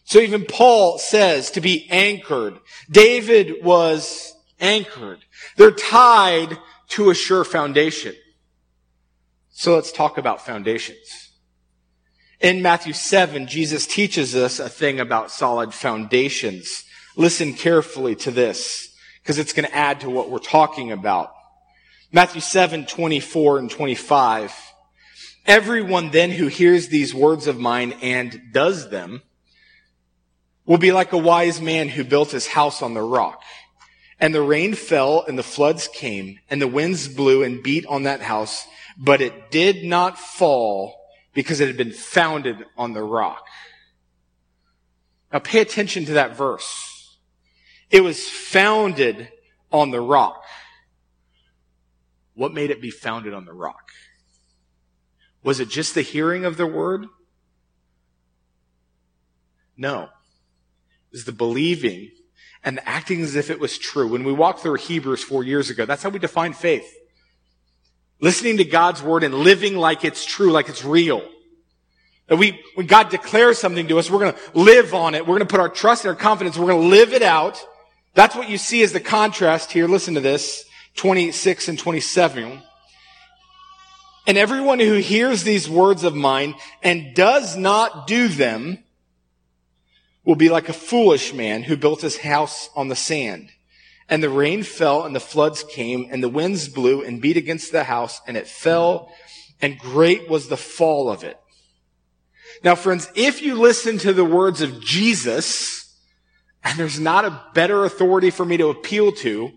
So 0.09 0.17
even 0.17 0.45
Paul 0.45 0.97
says 0.97 1.51
to 1.51 1.61
be 1.61 1.87
anchored. 1.91 2.57
David 2.89 3.63
was 3.63 4.33
anchored. 4.59 5.19
They're 5.55 5.69
tied 5.69 6.57
to 6.89 7.11
a 7.11 7.13
sure 7.13 7.43
foundation. 7.43 8.15
So 9.51 9.75
let's 9.75 9.91
talk 9.91 10.17
about 10.17 10.43
foundations. 10.43 11.29
In 12.39 12.63
Matthew 12.63 12.93
7, 12.93 13.45
Jesus 13.45 13.85
teaches 13.85 14.35
us 14.35 14.59
a 14.59 14.67
thing 14.67 14.99
about 14.99 15.29
solid 15.29 15.75
foundations. 15.75 16.85
Listen 17.15 17.53
carefully 17.53 18.15
to 18.15 18.31
this, 18.31 18.91
because 19.21 19.37
it's 19.37 19.53
going 19.53 19.67
to 19.69 19.75
add 19.75 19.99
to 19.99 20.09
what 20.09 20.31
we're 20.31 20.39
talking 20.39 20.91
about. 20.91 21.31
Matthew 22.11 22.41
7, 22.41 22.87
24 22.87 23.59
and 23.59 23.69
25. 23.69 24.55
Everyone 25.45 26.09
then 26.09 26.31
who 26.31 26.47
hears 26.47 26.87
these 26.87 27.13
words 27.13 27.45
of 27.45 27.59
mine 27.59 27.93
and 28.01 28.41
does 28.51 28.89
them 28.89 29.21
will 30.69 30.77
be 30.77 30.91
like 30.91 31.13
a 31.13 31.17
wise 31.17 31.59
man 31.59 31.89
who 31.89 32.03
built 32.03 32.29
his 32.29 32.45
house 32.45 32.83
on 32.83 32.93
the 32.93 33.01
rock. 33.01 33.41
And 34.19 34.35
the 34.35 34.41
rain 34.43 34.75
fell 34.75 35.25
and 35.27 35.35
the 35.35 35.41
floods 35.41 35.87
came 35.87 36.37
and 36.47 36.61
the 36.61 36.67
winds 36.67 37.07
blew 37.07 37.41
and 37.41 37.63
beat 37.63 37.87
on 37.87 38.03
that 38.03 38.21
house, 38.21 38.67
but 38.95 39.19
it 39.19 39.49
did 39.49 39.83
not 39.83 40.19
fall 40.19 40.95
because 41.33 41.59
it 41.59 41.65
had 41.65 41.75
been 41.75 41.91
founded 41.91 42.57
on 42.77 42.93
the 42.93 43.01
rock. 43.01 43.47
Now 45.33 45.39
pay 45.39 45.59
attention 45.59 46.05
to 46.05 46.13
that 46.13 46.37
verse. 46.37 47.17
It 47.89 48.01
was 48.01 48.29
founded 48.29 49.27
on 49.71 49.89
the 49.89 50.01
rock. 50.01 50.43
What 52.35 52.53
made 52.53 52.69
it 52.69 52.79
be 52.79 52.91
founded 52.91 53.33
on 53.33 53.45
the 53.45 53.53
rock? 53.53 53.89
Was 55.41 55.59
it 55.59 55.69
just 55.69 55.95
the 55.95 56.03
hearing 56.03 56.45
of 56.45 56.57
the 56.57 56.67
word? 56.67 57.07
No 59.75 60.09
is 61.11 61.25
the 61.25 61.31
believing 61.31 62.11
and 62.63 62.77
the 62.77 62.87
acting 62.87 63.21
as 63.21 63.35
if 63.35 63.49
it 63.49 63.59
was 63.59 63.77
true. 63.77 64.07
When 64.07 64.23
we 64.23 64.33
walked 64.33 64.61
through 64.61 64.75
Hebrews 64.75 65.23
four 65.23 65.43
years 65.43 65.69
ago, 65.69 65.85
that's 65.85 66.03
how 66.03 66.09
we 66.09 66.19
define 66.19 66.53
faith. 66.53 66.93
Listening 68.21 68.57
to 68.57 68.65
God's 68.65 69.01
word 69.01 69.23
and 69.23 69.33
living 69.33 69.77
like 69.77 70.03
it's 70.03 70.25
true, 70.25 70.51
like 70.51 70.67
it's 70.67 70.83
real. 70.83 71.27
That 72.27 72.37
we, 72.37 72.59
when 72.75 72.85
God 72.85 73.09
declares 73.09 73.57
something 73.57 73.87
to 73.87 73.97
us, 73.97 74.11
we're 74.11 74.19
going 74.19 74.33
to 74.33 74.59
live 74.59 74.93
on 74.93 75.15
it. 75.15 75.21
We're 75.21 75.37
going 75.37 75.47
to 75.47 75.51
put 75.51 75.61
our 75.61 75.69
trust 75.69 76.03
and 76.03 76.09
our 76.09 76.19
confidence. 76.19 76.57
We're 76.57 76.67
going 76.67 76.81
to 76.81 76.87
live 76.87 77.13
it 77.13 77.23
out. 77.23 77.65
That's 78.13 78.35
what 78.35 78.49
you 78.49 78.57
see 78.57 78.83
as 78.83 78.91
the 78.91 78.99
contrast 78.99 79.71
here. 79.71 79.87
Listen 79.87 80.15
to 80.15 80.19
this. 80.19 80.65
26 80.95 81.69
and 81.69 81.79
27. 81.79 82.61
And 84.27 84.37
everyone 84.37 84.79
who 84.79 84.95
hears 84.95 85.43
these 85.43 85.69
words 85.69 86.03
of 86.03 86.13
mine 86.13 86.55
and 86.83 87.15
does 87.15 87.55
not 87.55 88.05
do 88.05 88.27
them 88.27 88.83
will 90.29 90.35
be 90.35 90.49
like 90.49 90.69
a 90.69 90.73
foolish 90.73 91.33
man 91.33 91.63
who 91.63 91.75
built 91.75 92.01
his 92.01 92.19
house 92.19 92.69
on 92.75 92.87
the 92.87 92.95
sand. 92.95 93.49
And 94.07 94.21
the 94.21 94.29
rain 94.29 94.61
fell 94.61 95.03
and 95.03 95.15
the 95.15 95.19
floods 95.19 95.63
came 95.63 96.07
and 96.11 96.21
the 96.21 96.29
winds 96.29 96.69
blew 96.69 97.03
and 97.03 97.19
beat 97.19 97.35
against 97.35 97.71
the 97.71 97.83
house 97.83 98.21
and 98.27 98.37
it 98.37 98.47
fell 98.47 99.11
and 99.59 99.79
great 99.79 100.29
was 100.29 100.47
the 100.47 100.55
fall 100.55 101.09
of 101.09 101.23
it. 101.23 101.39
Now 102.63 102.75
friends, 102.75 103.11
if 103.15 103.41
you 103.41 103.55
listen 103.55 103.97
to 103.97 104.13
the 104.13 104.23
words 104.23 104.61
of 104.61 104.79
Jesus, 104.81 105.97
and 106.63 106.77
there's 106.77 106.99
not 106.99 107.25
a 107.25 107.41
better 107.55 107.83
authority 107.83 108.29
for 108.29 108.45
me 108.45 108.57
to 108.57 108.67
appeal 108.67 109.11
to, 109.13 109.51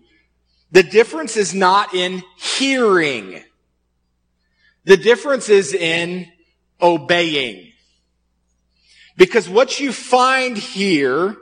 the 0.71 0.81
difference 0.81 1.37
is 1.37 1.53
not 1.53 1.93
in 1.93 2.23
hearing. 2.35 3.43
The 4.85 4.97
difference 4.97 5.49
is 5.49 5.71
in 5.71 6.31
obeying. 6.81 7.72
Because 9.15 9.47
what 9.47 9.79
you 9.79 9.91
find 9.91 10.57
here 10.57 11.37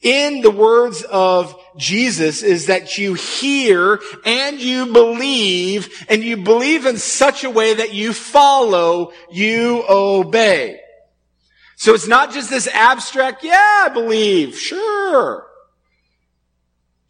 in 0.00 0.40
the 0.40 0.50
words 0.50 1.02
of 1.02 1.54
Jesus 1.76 2.42
is 2.42 2.66
that 2.66 2.96
you 2.96 3.14
hear 3.14 4.00
and 4.24 4.58
you 4.58 4.92
believe 4.92 6.06
and 6.08 6.22
you 6.22 6.38
believe 6.38 6.86
in 6.86 6.96
such 6.96 7.44
a 7.44 7.50
way 7.50 7.74
that 7.74 7.92
you 7.92 8.12
follow, 8.12 9.12
you 9.30 9.84
obey. 9.88 10.80
So 11.76 11.94
it's 11.94 12.08
not 12.08 12.32
just 12.32 12.50
this 12.50 12.66
abstract, 12.68 13.44
yeah, 13.44 13.86
I 13.86 13.90
believe, 13.92 14.58
sure. 14.58 15.46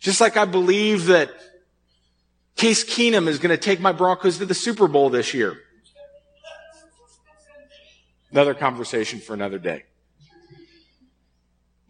Just 0.00 0.20
like 0.20 0.36
I 0.36 0.44
believe 0.44 1.06
that 1.06 1.30
Case 2.56 2.84
Keenum 2.84 3.26
is 3.28 3.38
going 3.38 3.50
to 3.50 3.56
take 3.56 3.80
my 3.80 3.92
Broncos 3.92 4.38
to 4.38 4.46
the 4.46 4.54
Super 4.54 4.88
Bowl 4.88 5.10
this 5.10 5.34
year. 5.34 5.56
Another 8.30 8.54
conversation 8.54 9.18
for 9.18 9.34
another 9.34 9.58
day. 9.58 9.84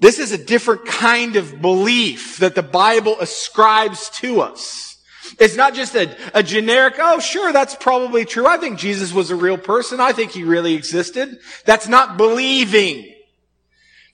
This 0.00 0.18
is 0.18 0.32
a 0.32 0.38
different 0.38 0.86
kind 0.86 1.36
of 1.36 1.60
belief 1.60 2.38
that 2.38 2.54
the 2.54 2.62
Bible 2.62 3.16
ascribes 3.20 4.08
to 4.20 4.40
us. 4.40 4.96
It's 5.38 5.56
not 5.56 5.74
just 5.74 5.94
a, 5.94 6.16
a, 6.34 6.42
generic, 6.42 6.94
oh, 6.98 7.20
sure, 7.20 7.52
that's 7.52 7.74
probably 7.76 8.24
true. 8.24 8.46
I 8.46 8.56
think 8.56 8.78
Jesus 8.78 9.12
was 9.12 9.30
a 9.30 9.36
real 9.36 9.58
person. 9.58 10.00
I 10.00 10.12
think 10.12 10.32
he 10.32 10.42
really 10.42 10.74
existed. 10.74 11.38
That's 11.66 11.86
not 11.86 12.16
believing. 12.16 13.14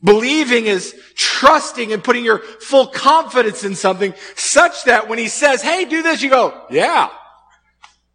Believing 0.02 0.66
is 0.66 0.94
trusting 1.14 1.92
and 1.92 2.04
putting 2.04 2.24
your 2.24 2.38
full 2.38 2.88
confidence 2.88 3.64
in 3.64 3.74
something 3.74 4.12
such 4.34 4.84
that 4.84 5.08
when 5.08 5.18
he 5.18 5.28
says, 5.28 5.62
hey, 5.62 5.84
do 5.84 6.02
this, 6.02 6.20
you 6.20 6.30
go, 6.30 6.66
yeah, 6.70 7.08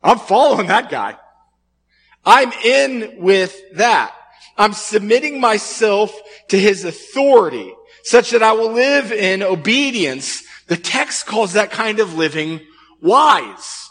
I'm 0.03 0.19
following 0.19 0.67
that 0.67 0.89
guy. 0.89 1.17
I'm 2.23 2.51
in 2.51 3.21
with 3.21 3.59
that. 3.73 4.13
I'm 4.61 4.73
submitting 4.73 5.39
myself 5.39 6.15
to 6.49 6.59
his 6.59 6.85
authority 6.85 7.73
such 8.03 8.29
that 8.29 8.43
I 8.43 8.51
will 8.51 8.71
live 8.71 9.11
in 9.11 9.41
obedience. 9.41 10.43
The 10.67 10.77
text 10.77 11.25
calls 11.25 11.53
that 11.53 11.71
kind 11.71 11.99
of 11.99 12.13
living 12.13 12.61
wise 13.01 13.89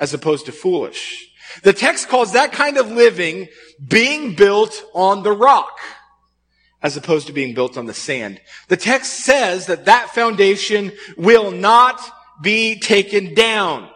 as 0.00 0.12
opposed 0.12 0.46
to 0.46 0.52
foolish. 0.52 1.28
The 1.62 1.72
text 1.72 2.08
calls 2.08 2.32
that 2.32 2.50
kind 2.50 2.76
of 2.76 2.90
living 2.90 3.46
being 3.86 4.34
built 4.34 4.82
on 4.94 5.22
the 5.22 5.30
rock 5.30 5.78
as 6.82 6.96
opposed 6.96 7.28
to 7.28 7.32
being 7.32 7.54
built 7.54 7.78
on 7.78 7.86
the 7.86 7.94
sand. 7.94 8.40
The 8.66 8.76
text 8.76 9.20
says 9.20 9.66
that 9.66 9.84
that 9.84 10.10
foundation 10.10 10.90
will 11.16 11.52
not 11.52 12.00
be 12.42 12.80
taken 12.80 13.32
down 13.32 13.90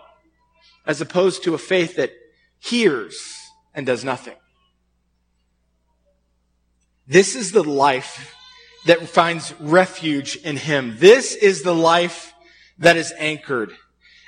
as 0.87 1.01
opposed 1.01 1.43
to 1.43 1.55
a 1.55 1.59
faith 1.59 1.97
that 1.97 2.13
hears 2.61 3.37
and 3.75 3.85
does 3.85 4.05
nothing. 4.05 4.37
This 7.07 7.37
is 7.37 7.53
the 7.53 7.63
life 7.63 8.35
that 8.87 9.09
finds 9.09 9.55
refuge 9.61 10.37
in 10.37 10.57
Him. 10.57 10.97
This 10.99 11.35
is 11.35 11.63
the 11.63 11.75
life 11.75 12.35
that 12.79 12.97
is 12.97 13.13
anchored. 13.19 13.73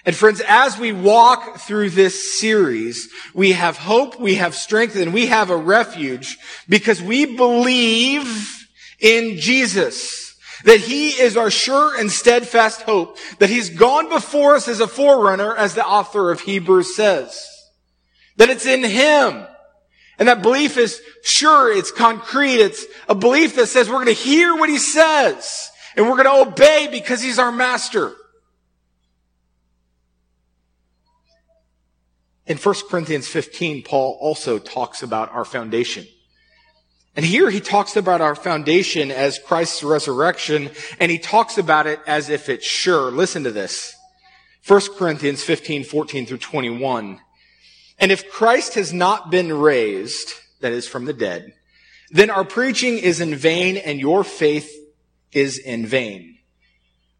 And 0.05 0.15
friends, 0.15 0.41
as 0.47 0.79
we 0.79 0.93
walk 0.93 1.59
through 1.59 1.91
this 1.91 2.41
series, 2.41 3.09
we 3.35 3.53
have 3.53 3.77
hope, 3.77 4.19
we 4.19 4.37
have 4.37 4.55
strength, 4.55 4.97
and 4.97 5.13
we 5.13 5.27
have 5.27 5.51
a 5.51 5.57
refuge 5.57 6.39
because 6.69 7.03
we 7.03 7.37
believe 7.37 8.67
in 9.01 9.39
Jesus. 9.39 10.37
That 10.65 10.81
He 10.81 11.11
is 11.11 11.37
our 11.37 11.51
sure 11.51 11.99
and 11.99 12.11
steadfast 12.11 12.83
hope. 12.83 13.19
That 13.39 13.51
He's 13.51 13.71
gone 13.71 14.09
before 14.09 14.55
us 14.55 14.67
as 14.67 14.81
a 14.81 14.89
forerunner, 14.89 15.55
as 15.55 15.75
the 15.75 15.87
author 15.87 16.31
of 16.31 16.41
Hebrews 16.41 16.97
says. 16.97 17.47
That 18.37 18.51
it's 18.51 18.67
in 18.67 18.85
Him. 18.85 19.47
And 20.19 20.29
that 20.29 20.43
belief 20.43 20.77
is 20.77 21.01
sure, 21.23 21.73
it's 21.73 21.91
concrete, 21.91 22.57
it's 22.57 22.85
a 23.09 23.15
belief 23.15 23.55
that 23.57 23.69
says 23.69 23.89
we're 23.89 24.05
going 24.05 24.07
to 24.07 24.13
hear 24.13 24.55
what 24.57 24.69
He 24.69 24.79
says. 24.79 25.71
And 25.97 26.07
we're 26.07 26.23
going 26.23 26.45
to 26.45 26.51
obey 26.51 26.89
because 26.91 27.23
He's 27.23 27.39
our 27.39 27.53
master. 27.53 28.15
In 32.47 32.57
1 32.57 32.75
Corinthians 32.89 33.29
15, 33.29 33.83
Paul 33.83 34.17
also 34.21 34.59
talks 34.59 35.03
about 35.03 35.31
our 35.33 35.45
foundation. 35.45 36.07
And 37.15 37.27
here 37.27 37.51
he 37.51 37.61
talks 37.61 37.97
about 37.97 38.21
our 38.21 38.35
foundation 38.35 39.11
as 39.11 39.39
Christ's 39.39 39.83
resurrection, 39.83 40.71
and 40.99 41.11
he 41.11 41.19
talks 41.19 41.59
about 41.59 41.87
it 41.87 42.01
as 42.07 42.31
if 42.31 42.49
it's 42.49 42.65
sure. 42.65 43.11
Listen 43.11 43.45
to 43.45 43.51
this. 43.51 43.95
1 44.67 44.81
Corinthians 44.97 45.43
15, 45.43 45.85
14 45.85 46.27
through 46.27 46.39
21. 46.39 47.21
And 47.99 48.13
if 48.13 48.31
Christ 48.31 48.75
has 48.75 48.93
not 48.93 49.31
been 49.31 49.53
raised, 49.53 50.33
that 50.61 50.73
is 50.73 50.87
from 50.87 51.05
the 51.05 51.13
dead, 51.13 51.55
then 52.11 52.31
our 52.31 52.45
preaching 52.45 52.99
is 52.99 53.21
in 53.21 53.35
vain 53.35 53.77
and 53.77 54.01
your 54.01 54.25
faith 54.25 54.73
is 55.33 55.59
in 55.59 55.87
vain. 55.87 56.39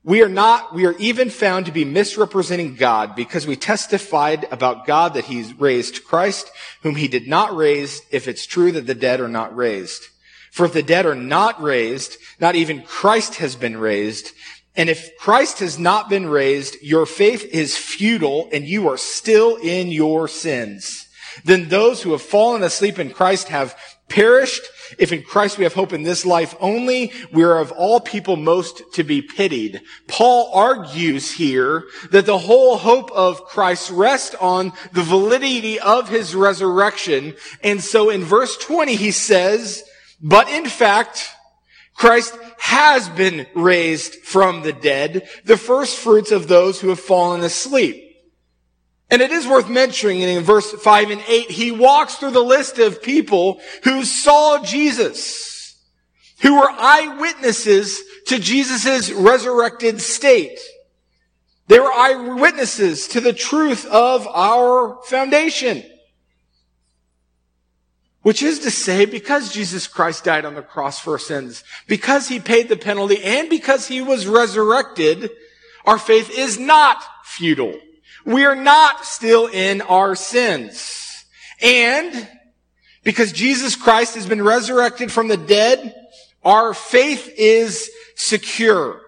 We 0.05 0.23
are 0.23 0.29
not, 0.29 0.75
we 0.75 0.87
are 0.87 0.97
even 0.99 1.29
found 1.29 1.67
to 1.67 1.73
be 1.73 1.85
misrepresenting 1.85 2.77
God 2.77 3.15
because 3.15 3.47
we 3.47 3.57
testified 3.57 4.47
about 4.51 4.87
God 4.87 5.15
that 5.15 5.27
He's 5.27 5.53
raised 5.53 6.05
Christ, 6.05 6.51
whom 6.83 6.95
He 6.95 7.09
did 7.09 7.29
not 7.29 7.55
raise, 7.55 8.01
if 8.11 8.29
it's 8.29 8.47
true 8.47 8.73
that 8.73 8.87
the 8.87 8.95
dead 8.95 9.21
are 9.21 9.29
not 9.29 9.55
raised. 9.55 10.05
For 10.51 10.65
if 10.65 10.73
the 10.73 10.83
dead 10.83 11.05
are 11.05 11.15
not 11.15 11.61
raised, 11.61 12.17
not 12.41 12.55
even 12.55 12.83
Christ 12.83 13.35
has 13.37 13.55
been 13.55 13.77
raised. 13.77 14.33
And 14.79 14.89
if 14.89 15.19
Christ 15.19 15.59
has 15.59 15.79
not 15.79 16.09
been 16.09 16.29
raised, 16.29 16.77
your 16.81 17.05
faith 17.05 17.45
is 17.45 17.77
futile 17.77 18.49
and 18.53 18.65
you 18.65 18.89
are 18.89 18.97
still 18.97 19.57
in 19.57 19.89
your 19.89 20.29
sins. 20.29 21.09
Then 21.45 21.69
those 21.69 22.01
who 22.03 22.13
have 22.13 22.23
fallen 22.23 22.63
asleep 22.63 22.99
in 22.99 23.11
Christ 23.11 23.49
have 23.49 23.77
perished. 24.09 24.63
If 24.97 25.13
in 25.13 25.23
Christ 25.23 25.59
we 25.59 25.65
have 25.65 25.75
hope 25.75 25.93
in 25.93 26.05
this 26.05 26.25
life 26.25 26.55
only, 26.61 27.13
we 27.33 27.43
are 27.43 27.59
of 27.59 27.73
all 27.73 28.01
people 28.01 28.37
most 28.37 28.81
to 28.95 29.03
be 29.03 29.21
pitied. 29.21 29.83
Paul 30.07 30.53
argues 30.55 31.33
here 31.33 31.85
that 32.13 32.25
the 32.25 32.39
whole 32.39 32.77
hope 32.77 33.11
of 33.11 33.45
Christ 33.45 33.91
rests 33.91 34.37
on 34.37 34.73
the 34.93 35.03
validity 35.03 35.81
of 35.81 36.09
his 36.09 36.37
resurrection. 36.37 37.35
And 37.65 37.83
so 37.83 38.11
in 38.11 38.23
verse 38.23 38.57
20 38.57 38.95
he 38.95 39.11
says, 39.11 39.83
but 40.23 40.49
in 40.49 40.67
fact, 40.67 41.29
Christ 41.99 42.39
has 42.59 43.09
been 43.09 43.45
raised 43.55 44.15
from 44.23 44.63
the 44.63 44.73
dead, 44.73 45.29
the 45.45 45.57
first 45.57 45.99
fruits 45.99 46.31
of 46.31 46.47
those 46.47 46.81
who 46.81 46.91
have 46.91 47.01
fallen 47.01 47.43
asleep. 47.43 48.05
And 49.11 49.21
it 49.21 49.33
is 49.33 49.49
worth 49.49 49.69
mentioning 49.69 50.21
in 50.21 50.45
verse 50.45 50.71
5 50.71 51.11
and 51.11 51.21
8, 51.27 51.51
he 51.51 51.73
walks 51.73 52.15
through 52.15 52.31
the 52.31 52.41
list 52.41 52.79
of 52.79 53.03
people 53.03 53.61
who 53.83 54.05
saw 54.05 54.63
Jesus, 54.63 55.77
who 56.43 56.61
were 56.61 56.71
eyewitnesses 56.71 58.01
to 58.27 58.39
Jesus' 58.39 59.11
resurrected 59.11 60.01
state. 60.01 60.61
They 61.67 61.81
were 61.81 61.93
eyewitnesses 61.93 63.09
to 63.09 63.21
the 63.21 63.33
truth 63.33 63.85
of 63.87 64.25
our 64.29 65.01
foundation. 65.07 65.83
Which 68.29 68.43
is 68.43 68.59
to 68.59 68.71
say, 68.71 69.07
because 69.07 69.55
Jesus 69.55 69.87
Christ 69.87 70.25
died 70.25 70.45
on 70.45 70.55
the 70.55 70.61
cross 70.61 70.99
for 70.99 71.13
our 71.13 71.19
sins, 71.19 71.65
because 71.87 72.29
he 72.29 72.39
paid 72.39 72.69
the 72.69 72.77
penalty, 72.77 73.25
and 73.25 73.49
because 73.49 73.89
he 73.89 74.03
was 74.03 74.27
resurrected, 74.27 75.31
our 75.87 75.97
faith 75.97 76.29
is 76.37 76.59
not 76.59 77.03
futile. 77.25 77.81
We 78.27 78.45
are 78.45 78.55
not 78.55 79.07
still 79.07 79.47
in 79.47 79.81
our 79.81 80.15
sins. 80.15 81.25
And 81.63 82.29
because 83.03 83.33
Jesus 83.33 83.77
Christ 83.77 84.15
has 84.15 84.27
been 84.27 84.43
resurrected 84.43 85.11
from 85.11 85.29
the 85.29 85.39
dead, 85.39 85.95
our 86.45 86.75
faith 86.75 87.33
is 87.39 87.91
secure. 88.15 89.01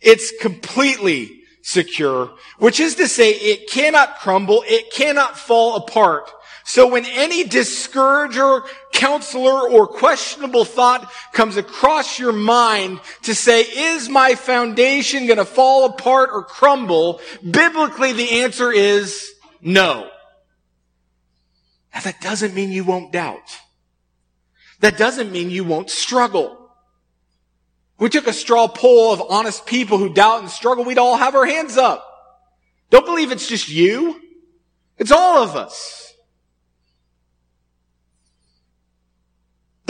It's 0.00 0.32
completely 0.40 1.42
secure, 1.62 2.32
which 2.58 2.80
is 2.80 2.96
to 2.96 3.06
say 3.06 3.30
it 3.30 3.70
cannot 3.70 4.18
crumble, 4.18 4.64
it 4.66 4.92
cannot 4.92 5.38
fall 5.38 5.76
apart. 5.76 6.28
So 6.64 6.88
when 6.88 7.04
any 7.04 7.44
discourager, 7.44 8.62
counselor, 8.92 9.68
or 9.68 9.86
questionable 9.86 10.64
thought 10.64 11.10
comes 11.32 11.56
across 11.56 12.18
your 12.18 12.32
mind 12.32 13.00
to 13.22 13.34
say, 13.34 13.62
is 13.62 14.08
my 14.08 14.34
foundation 14.34 15.26
going 15.26 15.38
to 15.38 15.44
fall 15.44 15.86
apart 15.86 16.30
or 16.32 16.44
crumble? 16.44 17.20
Biblically, 17.48 18.12
the 18.12 18.42
answer 18.42 18.70
is 18.70 19.30
no. 19.60 20.10
Now 21.94 22.00
that 22.00 22.20
doesn't 22.20 22.54
mean 22.54 22.70
you 22.70 22.84
won't 22.84 23.12
doubt. 23.12 23.58
That 24.80 24.96
doesn't 24.96 25.32
mean 25.32 25.50
you 25.50 25.64
won't 25.64 25.90
struggle. 25.90 26.56
We 27.98 28.08
took 28.08 28.26
a 28.26 28.32
straw 28.32 28.66
poll 28.66 29.12
of 29.12 29.22
honest 29.28 29.66
people 29.66 29.98
who 29.98 30.14
doubt 30.14 30.40
and 30.40 30.50
struggle. 30.50 30.84
We'd 30.84 30.98
all 30.98 31.16
have 31.16 31.34
our 31.34 31.44
hands 31.44 31.76
up. 31.76 32.06
Don't 32.88 33.04
believe 33.04 33.30
it's 33.30 33.46
just 33.46 33.68
you. 33.68 34.20
It's 34.96 35.12
all 35.12 35.42
of 35.42 35.54
us. 35.54 35.99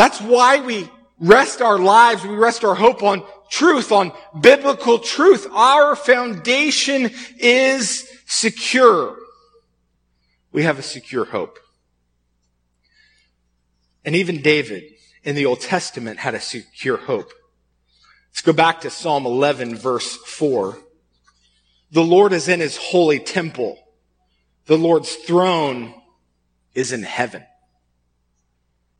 That's 0.01 0.19
why 0.23 0.61
we 0.61 0.89
rest 1.19 1.61
our 1.61 1.79
lives. 1.79 2.25
We 2.25 2.35
rest 2.35 2.65
our 2.65 2.75
hope 2.75 3.03
on 3.03 3.23
truth, 3.51 3.93
on 3.93 4.13
biblical 4.41 4.99
truth. 4.99 5.47
Our 5.53 5.95
foundation 5.95 7.11
is 7.39 8.09
secure. 8.25 9.19
We 10.53 10.63
have 10.63 10.79
a 10.79 10.83
secure 10.83 11.27
hope. 11.27 11.59
And 14.03 14.17
even 14.17 14.41
David 14.41 14.85
in 15.23 15.35
the 15.37 15.45
Old 15.45 15.61
Testament 15.61 16.21
had 16.21 16.35
a 16.35 16.41
secure 16.41 16.97
hope. 16.97 17.31
Let's 18.31 18.41
go 18.41 18.55
back 18.55 18.81
to 18.81 18.89
Psalm 18.89 19.27
11 19.27 19.77
verse 19.77 20.17
4. 20.17 20.79
The 21.93 22.03
Lord 22.03 22.33
is 22.33 22.49
in 22.49 22.61
his 22.61 22.79
holy 22.79 23.19
temple. 23.19 23.79
The 24.65 24.79
Lord's 24.79 25.15
throne 25.15 25.93
is 26.75 26.91
in 26.91 27.03
heaven. 27.03 27.45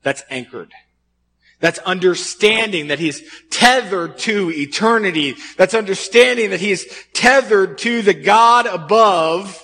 That's 0.03 0.25
anchored. 0.29 0.75
That's 1.61 1.79
understanding 1.81 2.89
that 2.89 2.99
he's 2.99 3.23
tethered 3.51 4.19
to 4.21 4.51
eternity. 4.51 5.37
That's 5.57 5.75
understanding 5.75 6.51
that 6.51 6.61
he's 6.61 6.87
tethered 7.13 7.79
to 7.79 8.03
the 8.03 8.15
God 8.15 8.67
above 8.67 9.63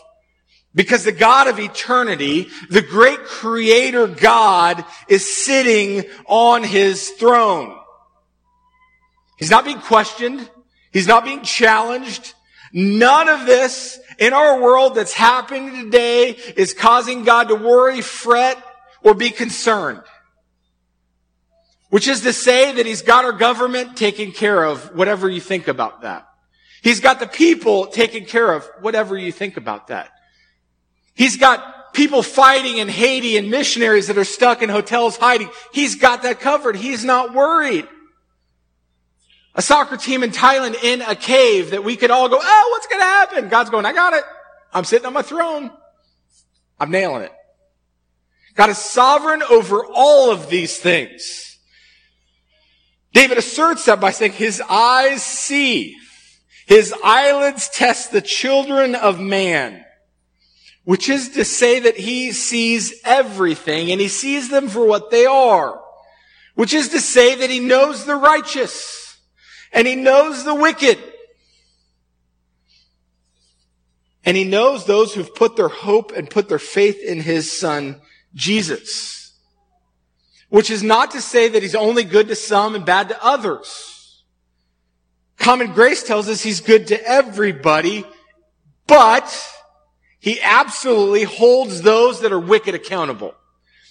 because 0.74 1.04
the 1.04 1.12
God 1.12 1.48
of 1.48 1.58
eternity, 1.58 2.48
the 2.68 2.82
great 2.82 3.24
creator 3.24 4.06
God 4.06 4.84
is 5.08 5.44
sitting 5.44 6.04
on 6.26 6.62
his 6.62 7.10
throne. 7.12 7.74
He's 9.38 9.50
not 9.50 9.64
being 9.64 9.80
questioned. 9.80 10.48
He's 10.92 11.06
not 11.06 11.24
being 11.24 11.42
challenged. 11.42 12.34
None 12.74 13.28
of 13.28 13.46
this 13.46 13.98
in 14.18 14.34
our 14.34 14.60
world 14.60 14.94
that's 14.94 15.14
happening 15.14 15.84
today 15.84 16.30
is 16.56 16.74
causing 16.74 17.24
God 17.24 17.48
to 17.48 17.54
worry, 17.54 18.02
fret, 18.02 18.62
or 19.02 19.14
be 19.14 19.30
concerned. 19.30 20.02
Which 21.90 22.08
is 22.08 22.22
to 22.22 22.32
say 22.32 22.72
that 22.72 22.86
He's 22.86 23.02
got 23.02 23.24
our 23.24 23.32
government 23.32 23.96
taken 23.96 24.32
care 24.32 24.64
of, 24.64 24.94
whatever 24.94 25.28
you 25.28 25.40
think 25.40 25.68
about 25.68 26.02
that. 26.02 26.28
He's 26.82 27.00
got 27.00 27.20
the 27.20 27.26
people 27.26 27.86
taken 27.86 28.24
care 28.24 28.52
of, 28.52 28.68
whatever 28.80 29.16
you 29.16 29.32
think 29.32 29.56
about 29.56 29.88
that. 29.88 30.10
He's 31.14 31.36
got 31.36 31.92
people 31.92 32.22
fighting 32.22 32.78
in 32.78 32.88
Haiti 32.88 33.36
and 33.36 33.50
missionaries 33.50 34.08
that 34.08 34.18
are 34.18 34.24
stuck 34.24 34.62
in 34.62 34.68
hotels 34.68 35.16
hiding. 35.16 35.48
He's 35.72 35.96
got 35.96 36.22
that 36.22 36.40
covered. 36.40 36.76
He's 36.76 37.04
not 37.04 37.34
worried 37.34 37.88
a 39.56 39.62
soccer 39.62 39.96
team 39.96 40.22
in 40.22 40.30
Thailand 40.30 40.82
in 40.84 41.00
a 41.00 41.16
cave 41.16 41.70
that 41.70 41.82
we 41.82 41.96
could 41.96 42.10
all 42.10 42.28
go, 42.28 42.38
oh, 42.40 42.68
what's 42.72 42.86
going 42.86 43.00
to 43.00 43.04
happen? 43.04 43.48
God's 43.48 43.70
going, 43.70 43.86
I 43.86 43.92
got 43.94 44.12
it. 44.12 44.22
I'm 44.72 44.84
sitting 44.84 45.06
on 45.06 45.14
my 45.14 45.22
throne. 45.22 45.70
I'm 46.78 46.90
nailing 46.90 47.22
it. 47.22 47.32
God 48.54 48.68
is 48.68 48.76
sovereign 48.76 49.42
over 49.42 49.84
all 49.86 50.30
of 50.30 50.50
these 50.50 50.78
things. 50.78 51.55
David 53.16 53.38
asserts 53.38 53.86
that 53.86 53.98
by 53.98 54.10
saying 54.10 54.32
his 54.32 54.60
eyes 54.68 55.22
see, 55.22 55.96
his 56.66 56.92
eyelids 57.02 57.70
test 57.70 58.12
the 58.12 58.20
children 58.20 58.94
of 58.94 59.18
man, 59.18 59.82
which 60.84 61.08
is 61.08 61.30
to 61.30 61.42
say 61.42 61.80
that 61.80 61.96
he 61.96 62.30
sees 62.32 63.00
everything 63.06 63.90
and 63.90 64.02
he 64.02 64.08
sees 64.08 64.50
them 64.50 64.68
for 64.68 64.86
what 64.86 65.10
they 65.10 65.24
are, 65.24 65.80
which 66.56 66.74
is 66.74 66.90
to 66.90 67.00
say 67.00 67.36
that 67.36 67.48
he 67.48 67.58
knows 67.58 68.04
the 68.04 68.16
righteous 68.16 69.16
and 69.72 69.88
he 69.88 69.96
knows 69.96 70.44
the 70.44 70.54
wicked. 70.54 70.98
And 74.26 74.36
he 74.36 74.44
knows 74.44 74.84
those 74.84 75.14
who've 75.14 75.34
put 75.34 75.56
their 75.56 75.68
hope 75.68 76.12
and 76.14 76.28
put 76.28 76.50
their 76.50 76.58
faith 76.58 77.02
in 77.02 77.20
his 77.20 77.50
son, 77.50 78.02
Jesus. 78.34 79.25
Which 80.48 80.70
is 80.70 80.82
not 80.82 81.10
to 81.12 81.20
say 81.20 81.48
that 81.48 81.62
he's 81.62 81.74
only 81.74 82.04
good 82.04 82.28
to 82.28 82.36
some 82.36 82.74
and 82.74 82.84
bad 82.84 83.08
to 83.08 83.24
others. 83.24 84.22
Common 85.38 85.72
grace 85.72 86.02
tells 86.02 86.28
us 86.28 86.42
he's 86.42 86.60
good 86.60 86.86
to 86.88 87.08
everybody, 87.08 88.04
but 88.86 89.46
he 90.18 90.40
absolutely 90.40 91.24
holds 91.24 91.82
those 91.82 92.20
that 92.20 92.32
are 92.32 92.38
wicked 92.38 92.74
accountable. 92.74 93.34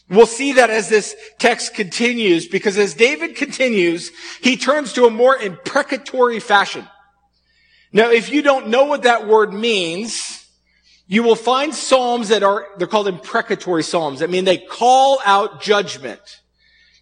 We'll 0.10 0.28
see 0.28 0.54
that 0.54 0.70
as 0.70 0.88
this 0.88 1.16
text 1.40 1.74
continues, 1.74 2.48
because 2.48 2.78
as 2.78 2.94
David 2.94 3.36
continues, 3.36 4.12
he 4.42 4.56
turns 4.56 4.94
to 4.94 5.06
a 5.06 5.10
more 5.10 5.36
imprecatory 5.36 6.40
fashion. 6.40 6.88
Now, 7.92 8.12
if 8.12 8.32
you 8.32 8.42
don't 8.42 8.68
know 8.68 8.86
what 8.86 9.04
that 9.04 9.28
word 9.28 9.54
means, 9.54 10.48
you 11.08 11.24
will 11.24 11.36
find 11.36 11.74
psalms 11.74 12.30
that 12.30 12.44
are, 12.44 12.68
they're 12.78 12.88
called 12.88 13.08
imprecatory 13.08 13.84
psalms. 13.84 14.20
That 14.20 14.30
mean 14.30 14.46
they 14.46 14.58
call 14.58 15.20
out 15.26 15.62
judgment. 15.62 16.42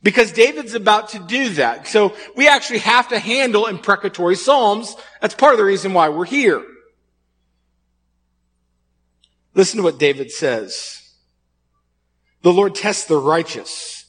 Because 0.03 0.33
David's 0.33 0.73
about 0.73 1.09
to 1.09 1.19
do 1.19 1.49
that. 1.51 1.87
So 1.87 2.13
we 2.35 2.47
actually 2.47 2.79
have 2.79 3.07
to 3.07 3.19
handle 3.19 3.67
imprecatory 3.67 4.35
psalms. 4.35 4.95
That's 5.21 5.33
part 5.33 5.53
of 5.53 5.57
the 5.57 5.65
reason 5.65 5.93
why 5.93 6.09
we're 6.09 6.25
here. 6.25 6.61
Listen 9.55 9.77
to 9.77 9.83
what 9.83 9.99
David 9.99 10.29
says. 10.29 10.99
The 12.41 12.51
Lord 12.51 12.75
tests 12.75 13.05
the 13.05 13.17
righteous, 13.17 14.05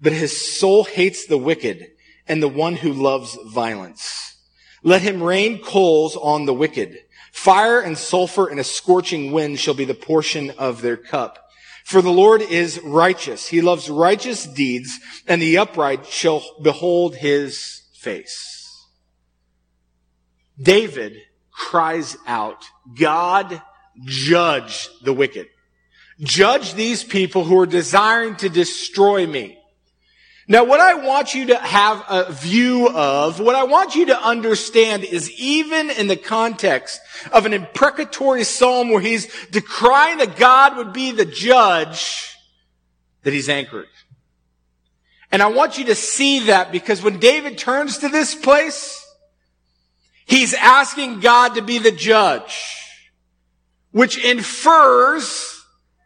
but 0.00 0.12
his 0.12 0.58
soul 0.58 0.82
hates 0.82 1.26
the 1.26 1.38
wicked 1.38 1.86
and 2.26 2.42
the 2.42 2.48
one 2.48 2.74
who 2.74 2.92
loves 2.92 3.38
violence. 3.46 4.36
Let 4.82 5.02
him 5.02 5.22
rain 5.22 5.62
coals 5.62 6.16
on 6.16 6.46
the 6.46 6.54
wicked. 6.54 6.98
Fire 7.32 7.80
and 7.80 7.96
sulfur 7.96 8.48
and 8.48 8.58
a 8.58 8.64
scorching 8.64 9.30
wind 9.30 9.60
shall 9.60 9.74
be 9.74 9.84
the 9.84 9.94
portion 9.94 10.50
of 10.58 10.82
their 10.82 10.96
cup. 10.96 11.47
For 11.88 12.02
the 12.02 12.12
Lord 12.12 12.42
is 12.42 12.78
righteous. 12.84 13.48
He 13.48 13.62
loves 13.62 13.88
righteous 13.88 14.44
deeds 14.44 15.00
and 15.26 15.40
the 15.40 15.56
upright 15.56 16.04
shall 16.04 16.44
behold 16.60 17.16
his 17.16 17.80
face. 17.94 18.86
David 20.60 21.16
cries 21.50 22.14
out, 22.26 22.62
God 22.94 23.62
judge 24.04 24.90
the 25.02 25.14
wicked. 25.14 25.46
Judge 26.20 26.74
these 26.74 27.02
people 27.02 27.44
who 27.44 27.58
are 27.58 27.64
desiring 27.64 28.36
to 28.36 28.50
destroy 28.50 29.26
me. 29.26 29.57
Now, 30.50 30.64
what 30.64 30.80
I 30.80 30.94
want 30.94 31.34
you 31.34 31.48
to 31.48 31.58
have 31.58 32.02
a 32.08 32.32
view 32.32 32.88
of, 32.88 33.38
what 33.38 33.54
I 33.54 33.64
want 33.64 33.94
you 33.94 34.06
to 34.06 34.18
understand 34.18 35.04
is 35.04 35.30
even 35.32 35.90
in 35.90 36.06
the 36.06 36.16
context 36.16 37.00
of 37.32 37.44
an 37.44 37.52
imprecatory 37.52 38.44
psalm 38.44 38.88
where 38.88 39.02
he's 39.02 39.26
decrying 39.50 40.18
that 40.18 40.36
God 40.36 40.78
would 40.78 40.94
be 40.94 41.12
the 41.12 41.26
judge, 41.26 42.34
that 43.24 43.34
he's 43.34 43.50
anchored. 43.50 43.88
And 45.30 45.42
I 45.42 45.48
want 45.48 45.76
you 45.76 45.84
to 45.86 45.94
see 45.94 46.46
that 46.46 46.72
because 46.72 47.02
when 47.02 47.18
David 47.18 47.58
turns 47.58 47.98
to 47.98 48.08
this 48.08 48.34
place, 48.34 49.06
he's 50.24 50.54
asking 50.54 51.20
God 51.20 51.56
to 51.56 51.62
be 51.62 51.78
the 51.78 51.92
judge, 51.92 52.58
which 53.92 54.16
infers 54.24 55.58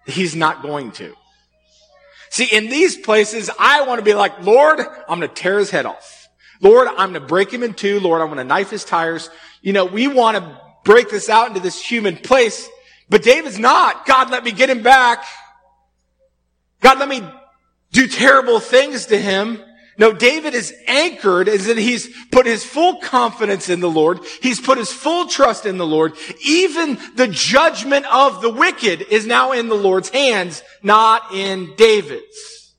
He's 0.07 0.35
not 0.35 0.63
going 0.63 0.93
to. 0.93 1.15
See, 2.33 2.47
in 2.47 2.71
these 2.71 2.97
places, 2.97 3.51
I 3.59 3.83
want 3.83 3.99
to 3.99 4.05
be 4.07 4.15
like, 4.15 4.43
Lord, 4.43 4.81
I'm 4.81 5.19
going 5.19 5.29
to 5.29 5.35
tear 5.35 5.59
his 5.59 5.69
head 5.69 5.85
off. 5.85 6.31
Lord, 6.63 6.89
I'm 6.89 7.11
going 7.11 7.21
to 7.21 7.21
break 7.21 7.53
him 7.53 7.63
in 7.63 7.75
two. 7.75 8.01
Lord, 8.01 8.23
I'm 8.23 8.29
going 8.29 8.39
to 8.39 8.45
knife 8.45 8.71
his 8.71 8.87
tires. 8.87 9.29
You 9.61 9.75
know, 9.75 9.85
we 9.85 10.09
want 10.09 10.39
to 10.39 10.61
break 10.83 11.11
this 11.11 11.29
out 11.29 11.49
into 11.49 11.61
this 11.61 11.79
human 11.79 12.17
place, 12.17 12.67
but 13.11 13.23
David's 13.23 13.59
not. 13.59 14.07
God, 14.07 14.31
let 14.31 14.45
me 14.45 14.51
get 14.51 14.71
him 14.71 14.83
back. 14.83 15.27
God, 16.81 16.99
let 16.99 17.07
me 17.11 17.23
do 17.91 18.09
terrible 18.09 18.61
things 18.61 19.05
to 19.07 19.19
him. 19.19 19.63
No, 20.03 20.13
David 20.13 20.55
is 20.55 20.75
anchored 20.89 21.49
as 21.49 21.69
in 21.69 21.79
he's 21.79 22.09
put 22.33 22.45
his 22.45 22.65
full 22.65 22.97
confidence 22.97 23.69
in 23.69 23.79
the 23.79 23.89
Lord. 23.89 24.19
He's 24.43 24.61
put 24.61 24.77
his 24.77 24.93
full 24.93 25.29
trust 25.29 25.65
in 25.65 25.79
the 25.79 25.87
Lord. 25.87 26.15
Even 26.45 26.99
the 27.15 27.29
judgment 27.29 28.05
of 28.13 28.43
the 28.43 28.51
wicked 28.51 29.03
is 29.03 29.29
now 29.29 29.53
in 29.53 29.69
the 29.69 29.77
Lord's 29.77 30.09
hands, 30.09 30.65
not 30.83 31.33
in 31.33 31.77
David's. 31.77 32.75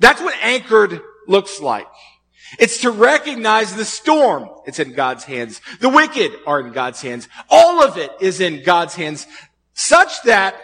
That's 0.00 0.20
what 0.20 0.34
anchored 0.42 1.00
looks 1.28 1.60
like. 1.60 1.86
It's 2.58 2.78
to 2.78 2.90
recognize 2.90 3.76
the 3.76 3.84
storm. 3.84 4.50
It's 4.66 4.80
in 4.80 4.94
God's 4.94 5.22
hands. 5.22 5.60
The 5.78 5.88
wicked 5.88 6.32
are 6.44 6.58
in 6.58 6.72
God's 6.72 7.00
hands. 7.00 7.28
All 7.48 7.84
of 7.84 7.98
it 7.98 8.10
is 8.20 8.40
in 8.40 8.64
God's 8.64 8.96
hands 8.96 9.28
such 9.74 10.22
that 10.24 10.60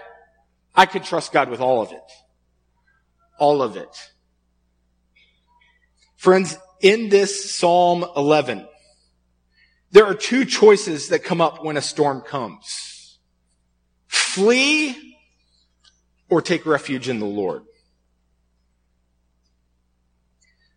I 0.75 0.87
can 0.87 1.05
trust 1.05 1.31
God 1.31 1.51
with 1.51 1.61
all 1.61 1.83
of 1.83 1.93
it. 1.93 2.03
All 3.39 3.63
of 3.63 3.77
it. 3.77 4.11
Friends, 6.25 6.57
in 6.81 7.11
this 7.11 7.53
Psalm 7.55 8.03
11, 8.17 8.67
there 9.91 10.07
are 10.07 10.15
two 10.15 10.47
choices 10.47 11.11
that 11.11 11.19
come 11.19 11.43
up 11.43 11.63
when 11.63 11.77
a 11.77 11.83
storm 11.83 12.23
comes. 12.23 13.19
Flee 14.07 15.19
or 16.31 16.41
take 16.41 16.65
refuge 16.65 17.11
in 17.11 17.19
the 17.19 17.27
Lord. 17.27 17.65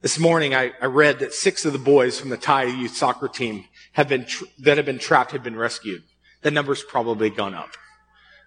This 0.02 0.20
morning 0.20 0.54
I, 0.54 0.74
I 0.82 0.88
read 0.88 1.20
that 1.20 1.34
six 1.34 1.64
of 1.64 1.72
the 1.72 1.80
boys 1.80 2.20
from 2.20 2.30
the 2.30 2.36
Thai 2.36 2.66
youth 2.66 2.98
soccer 2.98 3.30
team 3.30 3.64
have 3.94 4.10
been, 4.10 4.26
tra- 4.26 4.48
that 4.60 4.76
have 4.76 4.86
been 4.86 5.00
trapped 5.00 5.32
have 5.32 5.44
been 5.44 5.56
rescued. 5.56 6.04
That 6.42 6.52
number's 6.52 6.84
probably 6.84 7.30
gone 7.30 7.54
up. 7.54 7.70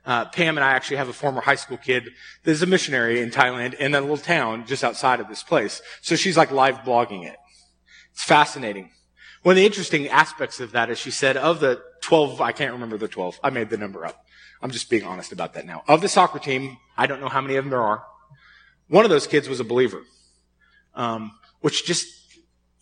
Uh, 0.04 0.24
Pam 0.26 0.56
and 0.56 0.64
I 0.64 0.70
actually 0.70 0.96
have 0.96 1.08
a 1.08 1.12
former 1.12 1.40
high 1.40 1.56
school 1.56 1.76
kid 1.76 2.10
that 2.44 2.50
is 2.50 2.62
a 2.62 2.66
missionary 2.66 3.20
in 3.20 3.30
Thailand 3.30 3.74
in 3.74 3.94
a 3.94 4.00
little 4.00 4.16
town 4.16 4.66
just 4.66 4.82
outside 4.82 5.20
of 5.20 5.28
this 5.28 5.42
place. 5.42 5.82
So 6.00 6.16
she's 6.16 6.36
like 6.36 6.50
live 6.50 6.78
blogging 6.78 7.26
it. 7.26 7.36
It's 8.12 8.24
fascinating. 8.24 8.90
One 9.42 9.54
of 9.54 9.56
the 9.56 9.66
interesting 9.66 10.08
aspects 10.08 10.60
of 10.60 10.72
that 10.72 10.90
is 10.90 10.98
she 10.98 11.10
said 11.10 11.36
of 11.36 11.60
the 11.60 11.82
12, 12.02 12.40
I 12.40 12.52
can't 12.52 12.72
remember 12.72 12.98
the 12.98 13.08
12. 13.08 13.40
I 13.42 13.50
made 13.50 13.70
the 13.70 13.76
number 13.76 14.04
up. 14.04 14.24
I'm 14.62 14.70
just 14.70 14.90
being 14.90 15.04
honest 15.04 15.32
about 15.32 15.54
that 15.54 15.66
now. 15.66 15.82
Of 15.88 16.02
the 16.02 16.08
soccer 16.08 16.38
team, 16.38 16.76
I 16.96 17.06
don't 17.06 17.20
know 17.20 17.28
how 17.28 17.40
many 17.40 17.56
of 17.56 17.64
them 17.64 17.70
there 17.70 17.82
are. 17.82 18.04
One 18.88 19.04
of 19.04 19.10
those 19.10 19.26
kids 19.26 19.48
was 19.48 19.60
a 19.60 19.64
believer, 19.64 20.02
um, 20.94 21.32
which 21.60 21.86
just 21.86 22.06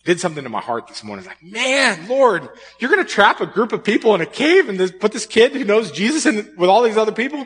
did 0.05 0.19
something 0.19 0.43
to 0.43 0.49
my 0.49 0.61
heart 0.61 0.87
this 0.87 1.03
morning. 1.03 1.25
Like, 1.25 1.43
man, 1.43 2.07
Lord, 2.07 2.47
you're 2.79 2.89
going 2.89 3.03
to 3.03 3.09
trap 3.09 3.41
a 3.41 3.45
group 3.45 3.73
of 3.73 3.83
people 3.83 4.15
in 4.15 4.21
a 4.21 4.25
cave 4.25 4.69
and 4.69 4.79
this, 4.79 4.91
put 4.91 5.11
this 5.11 5.25
kid 5.25 5.51
who 5.51 5.63
knows 5.63 5.91
Jesus 5.91 6.25
in, 6.25 6.53
with 6.57 6.69
all 6.69 6.83
these 6.83 6.97
other 6.97 7.11
people? 7.11 7.45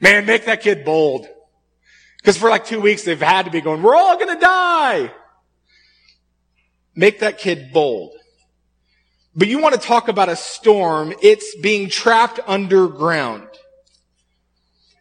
Man, 0.00 0.26
make 0.26 0.46
that 0.46 0.60
kid 0.60 0.84
bold. 0.84 1.26
Because 2.18 2.36
for 2.36 2.50
like 2.50 2.64
two 2.64 2.80
weeks, 2.80 3.04
they've 3.04 3.20
had 3.20 3.44
to 3.44 3.50
be 3.50 3.60
going, 3.60 3.82
we're 3.82 3.94
all 3.94 4.16
going 4.18 4.34
to 4.34 4.40
die. 4.40 5.12
Make 6.96 7.20
that 7.20 7.38
kid 7.38 7.72
bold. 7.72 8.12
But 9.36 9.48
you 9.48 9.60
want 9.60 9.74
to 9.74 9.80
talk 9.80 10.08
about 10.08 10.28
a 10.28 10.36
storm, 10.36 11.12
it's 11.22 11.56
being 11.60 11.88
trapped 11.88 12.40
underground. 12.46 13.48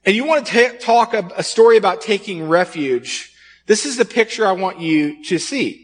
And 0.06 0.16
you 0.16 0.26
want 0.26 0.46
to 0.48 0.78
talk 0.80 1.14
a, 1.14 1.30
a 1.38 1.44
story 1.44 1.78
about 1.78 2.02
taking 2.02 2.48
refuge. 2.48 3.34
This 3.68 3.86
is 3.86 3.98
the 3.98 4.06
picture 4.06 4.46
I 4.46 4.52
want 4.52 4.80
you 4.80 5.24
to 5.26 5.38
see. 5.40 5.83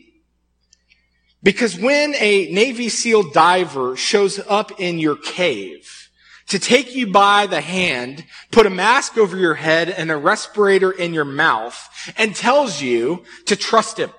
Because 1.42 1.80
when 1.80 2.16
a 2.16 2.52
Navy 2.52 2.90
SEAL 2.90 3.32
diver 3.32 3.96
shows 3.96 4.40
up 4.48 4.80
in 4.80 5.00
your 5.00 5.16
cave 5.16 6.10
to 6.48 6.60
take 6.60 6.96
you 6.96 7.12
by 7.12 7.48
the 7.48 7.62
hand, 7.62 8.26
put 8.52 8.66
a 8.66 8.70
mask 8.70 9.18
over 9.18 9.38
your 9.38 9.54
head 9.54 9.90
and 9.90 10.12
a 10.12 10.18
respirator 10.18 10.92
in 10.92 11.14
your 11.14 11.26
mouth 11.26 11.90
and 12.18 12.36
tells 12.36 12.82
you 12.82 13.24
to 13.46 13.56
trust 13.56 13.98
him, 13.98 14.10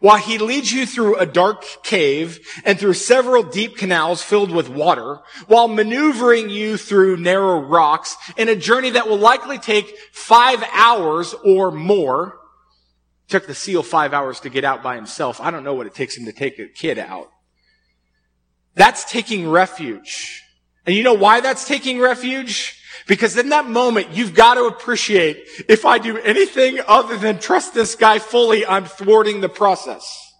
while 0.00 0.16
he 0.16 0.38
leads 0.38 0.72
you 0.72 0.84
through 0.86 1.14
a 1.16 1.26
dark 1.26 1.64
cave 1.84 2.40
and 2.64 2.78
through 2.78 2.94
several 2.94 3.42
deep 3.44 3.76
canals 3.76 4.22
filled 4.22 4.50
with 4.50 4.68
water, 4.68 5.18
while 5.46 5.68
maneuvering 5.68 6.48
you 6.48 6.76
through 6.76 7.18
narrow 7.18 7.60
rocks 7.60 8.16
in 8.36 8.48
a 8.48 8.56
journey 8.56 8.90
that 8.90 9.06
will 9.06 9.18
likely 9.18 9.58
take 9.58 9.94
five 10.10 10.64
hours 10.72 11.34
or 11.44 11.70
more, 11.70 12.39
took 13.30 13.46
the 13.46 13.54
seal 13.54 13.82
five 13.82 14.12
hours 14.12 14.40
to 14.40 14.50
get 14.50 14.64
out 14.64 14.82
by 14.82 14.96
himself. 14.96 15.40
I 15.40 15.50
don't 15.50 15.64
know 15.64 15.74
what 15.74 15.86
it 15.86 15.94
takes 15.94 16.16
him 16.16 16.26
to 16.26 16.32
take 16.32 16.58
a 16.58 16.66
kid 16.66 16.98
out. 16.98 17.30
That's 18.74 19.04
taking 19.04 19.48
refuge. 19.48 20.42
And 20.86 20.94
you 20.94 21.02
know 21.02 21.14
why 21.14 21.40
that's 21.40 21.66
taking 21.66 22.00
refuge? 22.00 22.76
Because 23.06 23.36
in 23.36 23.48
that 23.50 23.66
moment, 23.66 24.10
you've 24.10 24.34
got 24.34 24.54
to 24.54 24.64
appreciate 24.64 25.44
if 25.68 25.84
I 25.84 25.98
do 25.98 26.18
anything 26.18 26.80
other 26.86 27.16
than 27.16 27.38
trust 27.38 27.74
this 27.74 27.94
guy 27.94 28.18
fully, 28.18 28.66
I'm 28.66 28.84
thwarting 28.84 29.40
the 29.40 29.48
process. 29.48 30.32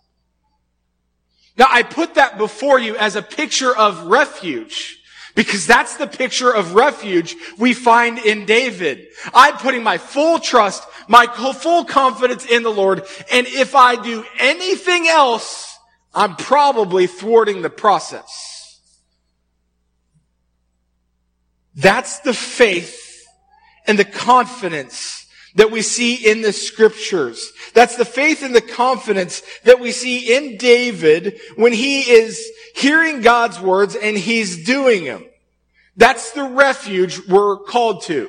Now, 1.57 1.67
I 1.69 1.83
put 1.83 2.15
that 2.15 2.39
before 2.39 2.79
you 2.79 2.97
as 2.97 3.17
a 3.17 3.23
picture 3.23 3.77
of 3.77 4.07
refuge. 4.07 5.00
Because 5.35 5.67
that's 5.67 5.97
the 5.97 6.07
picture 6.07 6.53
of 6.53 6.75
refuge 6.75 7.37
we 7.59 7.73
find 7.73 8.19
in 8.19 8.47
David. 8.47 9.09
I'm 9.33 9.57
putting 9.59 9.83
my 9.83 9.99
full 9.99 10.39
trust, 10.39 10.87
my 11.09 11.27
full 11.27 11.85
confidence 11.85 12.45
in 12.47 12.63
the 12.63 12.71
Lord. 12.71 13.05
And 13.31 13.47
if 13.47 13.75
I 13.75 13.97
do 13.97 14.25
anything 14.39 15.07
else, 15.07 15.79
I'm 16.13 16.37
probably 16.37 17.07
thwarting 17.07 17.63
the 17.63 17.71
process. 17.71 18.81
That's 21.77 22.19
the 22.21 22.35
faith 22.35 23.25
and 23.87 23.99
the 23.99 24.05
confidence 24.05 25.27
that 25.55 25.71
we 25.71 25.83
see 25.83 26.15
in 26.15 26.43
the 26.43 26.53
scriptures. 26.53 27.53
That's 27.75 27.97
the 27.97 28.05
faith 28.05 28.43
and 28.43 28.55
the 28.55 28.61
confidence 28.61 29.43
that 29.65 29.81
we 29.81 29.93
see 29.93 30.37
in 30.37 30.57
David 30.57 31.41
when 31.57 31.73
he 31.73 32.03
is 32.03 32.45
hearing 32.75 33.21
God's 33.21 33.61
words 33.61 33.95
and 33.95 34.17
he's 34.17 34.65
doing 34.65 35.05
them. 35.05 35.27
That's 35.97 36.33
the 36.33 36.45
refuge 36.45 37.21
we're 37.29 37.59
called 37.59 38.03
to. 38.05 38.29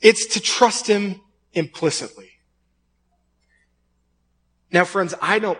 It's 0.00 0.26
to 0.34 0.40
trust 0.40 0.86
him 0.86 1.20
implicitly. 1.52 2.30
Now 4.70 4.84
friends, 4.84 5.14
I 5.20 5.38
don't 5.38 5.58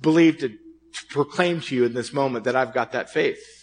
believe 0.00 0.38
to, 0.38 0.48
to 0.48 1.06
proclaim 1.08 1.60
to 1.62 1.74
you 1.74 1.84
in 1.84 1.94
this 1.94 2.12
moment 2.12 2.44
that 2.44 2.56
I've 2.56 2.74
got 2.74 2.92
that 2.92 3.10
faith 3.10 3.60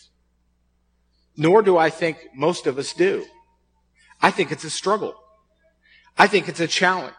nor 1.38 1.62
do 1.62 1.78
I 1.78 1.92
think 1.92 2.18
most 2.36 2.66
of 2.66 2.80
us 2.80 2.94
do. 2.94 3.24
I 4.20 4.32
think 4.32 4.52
it's 4.52 4.64
a 4.64 4.70
struggle. 4.72 5.16
I 6.18 6.28
think 6.28 6.50
it's 6.50 6.60
a 6.60 6.68
challenge. 6.68 7.14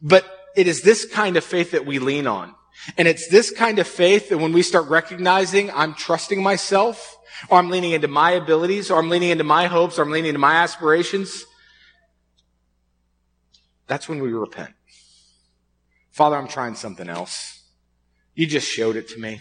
But 0.00 0.26
it 0.56 0.66
is 0.66 0.82
this 0.82 1.04
kind 1.06 1.36
of 1.36 1.44
faith 1.44 1.70
that 1.70 1.86
we 1.86 1.98
lean 1.98 2.26
on. 2.26 2.54
And 2.98 3.06
it's 3.06 3.28
this 3.28 3.50
kind 3.50 3.78
of 3.78 3.86
faith 3.86 4.28
that 4.28 4.38
when 4.38 4.52
we 4.52 4.62
start 4.62 4.88
recognizing 4.88 5.70
I'm 5.70 5.94
trusting 5.94 6.42
myself, 6.42 7.16
or 7.48 7.58
I'm 7.58 7.70
leaning 7.70 7.92
into 7.92 8.08
my 8.08 8.32
abilities, 8.32 8.90
or 8.90 8.98
I'm 8.98 9.08
leaning 9.08 9.30
into 9.30 9.44
my 9.44 9.66
hopes, 9.66 9.98
or 9.98 10.02
I'm 10.02 10.10
leaning 10.10 10.30
into 10.30 10.40
my 10.40 10.54
aspirations, 10.54 11.44
that's 13.86 14.08
when 14.08 14.20
we 14.20 14.32
repent. 14.32 14.74
Father, 16.10 16.36
I'm 16.36 16.48
trying 16.48 16.74
something 16.74 17.08
else. 17.08 17.62
You 18.34 18.46
just 18.46 18.68
showed 18.68 18.96
it 18.96 19.08
to 19.08 19.20
me. 19.20 19.40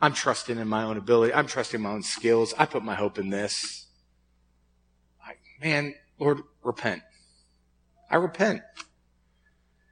I'm 0.00 0.12
trusting 0.12 0.58
in 0.58 0.68
my 0.68 0.82
own 0.84 0.96
ability. 0.96 1.32
I'm 1.32 1.46
trusting 1.46 1.80
my 1.80 1.90
own 1.90 2.02
skills. 2.02 2.54
I 2.58 2.66
put 2.66 2.82
my 2.82 2.94
hope 2.94 3.18
in 3.18 3.30
this. 3.30 3.86
Man, 5.62 5.94
Lord, 6.18 6.42
repent. 6.62 7.02
I 8.10 8.16
repent. 8.16 8.62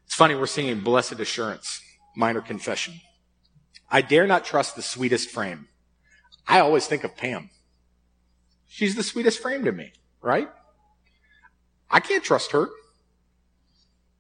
It's 0.07 0.14
funny, 0.14 0.35
we're 0.35 0.46
singing 0.46 0.81
Blessed 0.81 1.20
Assurance, 1.20 1.81
minor 2.16 2.40
confession. 2.40 3.00
I 3.90 4.03
dare 4.03 4.27
not 4.27 4.44
trust 4.44 4.77
the 4.77 4.83
sweetest 4.83 5.31
frame. 5.31 5.68
I 6.46 6.61
always 6.61 6.87
think 6.87 7.05
of 7.05 7.16
Pam. 7.16 7.50
She's 8.66 8.94
the 8.94 9.03
sweetest 9.03 9.40
frame 9.40 9.64
to 9.64 9.72
me, 9.72 9.92
right? 10.20 10.48
I 11.90 12.00
can't 12.00 12.24
trust 12.24 12.53
her. 12.53 12.68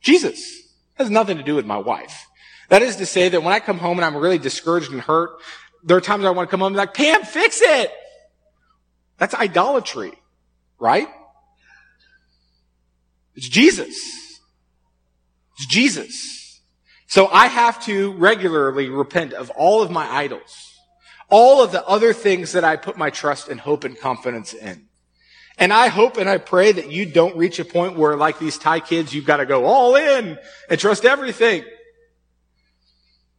Jesus 0.00 0.62
has 0.94 1.10
nothing 1.10 1.36
to 1.38 1.42
do 1.42 1.54
with 1.54 1.66
my 1.66 1.78
wife. 1.78 2.26
That 2.68 2.82
is 2.82 2.96
to 2.96 3.06
say 3.06 3.28
that 3.28 3.42
when 3.42 3.52
I 3.52 3.60
come 3.60 3.78
home 3.78 3.98
and 3.98 4.04
I'm 4.04 4.16
really 4.16 4.38
discouraged 4.38 4.92
and 4.92 5.00
hurt, 5.00 5.38
there 5.82 5.96
are 5.96 6.00
times 6.00 6.24
I 6.24 6.30
want 6.30 6.48
to 6.48 6.50
come 6.50 6.60
home 6.60 6.68
and 6.68 6.74
be 6.74 6.78
like, 6.78 6.94
Pam, 6.94 7.22
fix 7.22 7.60
it. 7.62 7.92
That's 9.18 9.34
idolatry, 9.34 10.12
right? 10.78 11.08
It's 13.34 13.48
Jesus. 13.48 14.40
It's 15.56 15.66
Jesus. 15.66 16.60
So 17.06 17.28
I 17.28 17.46
have 17.46 17.84
to 17.84 18.12
regularly 18.12 18.88
repent 18.88 19.32
of 19.32 19.50
all 19.50 19.82
of 19.82 19.90
my 19.90 20.04
idols, 20.10 20.80
all 21.28 21.62
of 21.62 21.72
the 21.72 21.86
other 21.86 22.12
things 22.12 22.52
that 22.52 22.64
I 22.64 22.76
put 22.76 22.96
my 22.96 23.10
trust 23.10 23.48
and 23.48 23.60
hope 23.60 23.84
and 23.84 23.98
confidence 23.98 24.52
in. 24.52 24.88
And 25.56 25.72
I 25.72 25.86
hope 25.88 26.16
and 26.16 26.28
I 26.28 26.38
pray 26.38 26.72
that 26.72 26.90
you 26.90 27.06
don't 27.06 27.36
reach 27.36 27.60
a 27.60 27.64
point 27.64 27.96
where 27.96 28.16
like 28.16 28.38
these 28.38 28.58
Thai 28.58 28.80
kids, 28.80 29.14
you've 29.14 29.26
got 29.26 29.36
to 29.36 29.46
go 29.46 29.64
all 29.66 29.94
in 29.94 30.36
and 30.68 30.80
trust 30.80 31.04
everything. 31.04 31.64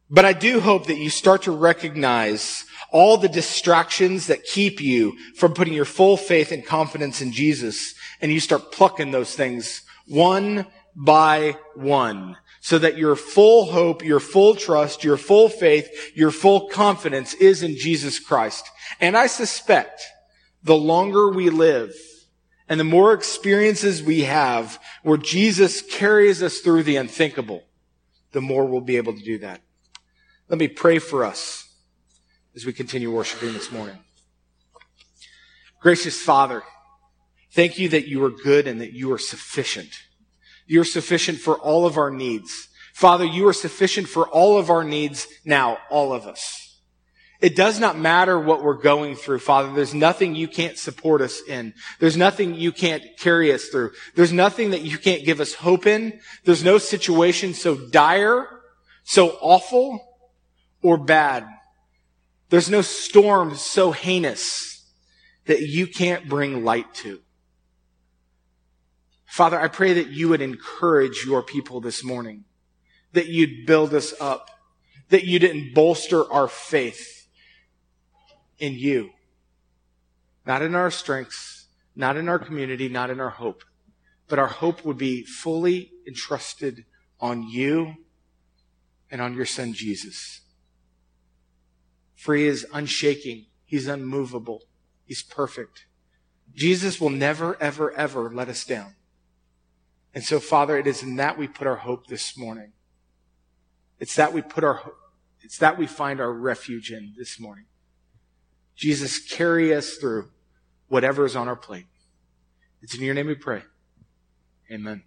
But 0.08 0.24
I 0.24 0.32
do 0.32 0.60
hope 0.60 0.86
that 0.86 0.96
you 0.96 1.10
start 1.10 1.42
to 1.42 1.52
recognize 1.52 2.64
all 2.90 3.16
the 3.16 3.28
distractions 3.28 4.28
that 4.28 4.44
keep 4.44 4.80
you 4.80 5.18
from 5.34 5.52
putting 5.52 5.74
your 5.74 5.84
full 5.84 6.16
faith 6.16 6.52
and 6.52 6.64
confidence 6.64 7.20
in 7.20 7.32
Jesus 7.32 7.94
and 8.20 8.32
you 8.32 8.40
start 8.40 8.72
plucking 8.72 9.10
those 9.10 9.34
things 9.34 9.82
one 10.06 10.66
by 10.94 11.56
one 11.74 12.36
so 12.60 12.78
that 12.78 12.96
your 12.96 13.14
full 13.14 13.66
hope, 13.66 14.04
your 14.04 14.20
full 14.20 14.54
trust, 14.54 15.04
your 15.04 15.16
full 15.16 15.48
faith, 15.48 15.88
your 16.14 16.30
full 16.30 16.68
confidence 16.68 17.34
is 17.34 17.62
in 17.62 17.76
Jesus 17.76 18.18
Christ. 18.18 18.68
And 19.00 19.16
I 19.16 19.26
suspect 19.26 20.02
the 20.62 20.76
longer 20.76 21.30
we 21.30 21.50
live 21.50 21.94
and 22.68 22.80
the 22.80 22.84
more 22.84 23.12
experiences 23.12 24.02
we 24.02 24.22
have 24.22 24.80
where 25.02 25.16
Jesus 25.16 25.82
carries 25.82 26.42
us 26.42 26.58
through 26.58 26.82
the 26.82 26.96
unthinkable, 26.96 27.62
the 28.32 28.40
more 28.40 28.64
we'll 28.64 28.80
be 28.80 28.96
able 28.96 29.14
to 29.14 29.22
do 29.22 29.38
that. 29.38 29.60
Let 30.48 30.58
me 30.58 30.68
pray 30.68 30.98
for 30.98 31.24
us 31.24 31.72
as 32.54 32.64
we 32.64 32.72
continue 32.72 33.12
worshiping 33.12 33.52
this 33.52 33.70
morning. 33.70 33.98
Gracious 35.80 36.20
Father, 36.20 36.62
thank 37.56 37.78
you 37.78 37.88
that 37.88 38.06
you 38.06 38.22
are 38.22 38.30
good 38.30 38.68
and 38.68 38.82
that 38.82 38.92
you 38.92 39.10
are 39.12 39.18
sufficient. 39.18 39.88
You're 40.66 40.84
sufficient 40.84 41.38
for 41.38 41.56
all 41.56 41.86
of 41.86 41.96
our 41.96 42.10
needs. 42.10 42.68
Father, 42.92 43.24
you 43.24 43.48
are 43.48 43.54
sufficient 43.54 44.08
for 44.08 44.28
all 44.28 44.58
of 44.58 44.68
our 44.68 44.84
needs 44.84 45.26
now, 45.44 45.78
all 45.90 46.12
of 46.12 46.26
us. 46.26 46.80
It 47.40 47.56
does 47.56 47.80
not 47.80 47.98
matter 47.98 48.38
what 48.38 48.62
we're 48.62 48.80
going 48.80 49.14
through, 49.14 49.38
Father. 49.38 49.72
There's 49.72 49.94
nothing 49.94 50.34
you 50.34 50.48
can't 50.48 50.78
support 50.78 51.20
us 51.22 51.40
in. 51.46 51.72
There's 51.98 52.16
nothing 52.16 52.54
you 52.54 52.72
can't 52.72 53.02
carry 53.18 53.52
us 53.52 53.68
through. 53.68 53.92
There's 54.14 54.32
nothing 54.32 54.70
that 54.70 54.82
you 54.82 54.98
can't 54.98 55.24
give 55.24 55.40
us 55.40 55.54
hope 55.54 55.86
in. 55.86 56.20
There's 56.44 56.64
no 56.64 56.78
situation 56.78 57.54
so 57.54 57.76
dire, 57.76 58.46
so 59.04 59.38
awful, 59.40 60.00
or 60.82 60.98
bad. 60.98 61.46
There's 62.50 62.70
no 62.70 62.82
storm 62.82 63.56
so 63.56 63.92
heinous 63.92 64.84
that 65.46 65.62
you 65.62 65.86
can't 65.86 66.28
bring 66.28 66.64
light 66.64 66.92
to. 66.96 67.20
Father, 69.26 69.60
I 69.60 69.68
pray 69.68 69.92
that 69.92 70.08
you 70.08 70.28
would 70.28 70.40
encourage 70.40 71.24
your 71.26 71.42
people 71.42 71.80
this 71.80 72.02
morning, 72.02 72.44
that 73.12 73.26
you'd 73.26 73.66
build 73.66 73.92
us 73.92 74.14
up, 74.20 74.50
that 75.10 75.24
you 75.24 75.38
didn't 75.38 75.74
bolster 75.74 76.30
our 76.32 76.48
faith 76.48 77.28
in 78.58 78.74
you. 78.74 79.10
Not 80.46 80.62
in 80.62 80.74
our 80.74 80.90
strengths, 80.90 81.66
not 81.94 82.16
in 82.16 82.28
our 82.28 82.38
community, 82.38 82.88
not 82.88 83.10
in 83.10 83.20
our 83.20 83.30
hope, 83.30 83.64
but 84.28 84.38
our 84.38 84.46
hope 84.46 84.84
would 84.84 84.98
be 84.98 85.24
fully 85.24 85.92
entrusted 86.06 86.84
on 87.20 87.48
you 87.48 87.94
and 89.10 89.20
on 89.20 89.34
your 89.34 89.46
son 89.46 89.72
Jesus. 89.72 90.40
For 92.14 92.34
he 92.34 92.46
is 92.46 92.66
unshaking. 92.72 93.46
He's 93.64 93.86
unmovable. 93.86 94.62
He's 95.04 95.22
perfect. 95.22 95.86
Jesus 96.54 97.00
will 97.00 97.10
never, 97.10 97.60
ever, 97.60 97.92
ever 97.92 98.30
let 98.30 98.48
us 98.48 98.64
down. 98.64 98.95
And 100.16 100.24
so, 100.24 100.40
Father, 100.40 100.78
it 100.78 100.86
is 100.86 101.02
in 101.02 101.16
that 101.16 101.36
we 101.36 101.46
put 101.46 101.66
our 101.66 101.76
hope 101.76 102.06
this 102.06 102.38
morning. 102.38 102.72
It's 104.00 104.16
that 104.16 104.32
we 104.32 104.40
put 104.40 104.64
our, 104.64 104.80
it's 105.42 105.58
that 105.58 105.76
we 105.76 105.86
find 105.86 106.22
our 106.22 106.32
refuge 106.32 106.90
in 106.90 107.12
this 107.18 107.38
morning. 107.38 107.66
Jesus, 108.74 109.18
carry 109.18 109.74
us 109.74 109.96
through 109.96 110.30
whatever 110.88 111.26
is 111.26 111.36
on 111.36 111.48
our 111.48 111.56
plate. 111.56 111.84
It's 112.80 112.94
in 112.94 113.02
your 113.02 113.12
name 113.12 113.26
we 113.26 113.34
pray. 113.34 113.64
Amen. 114.72 115.02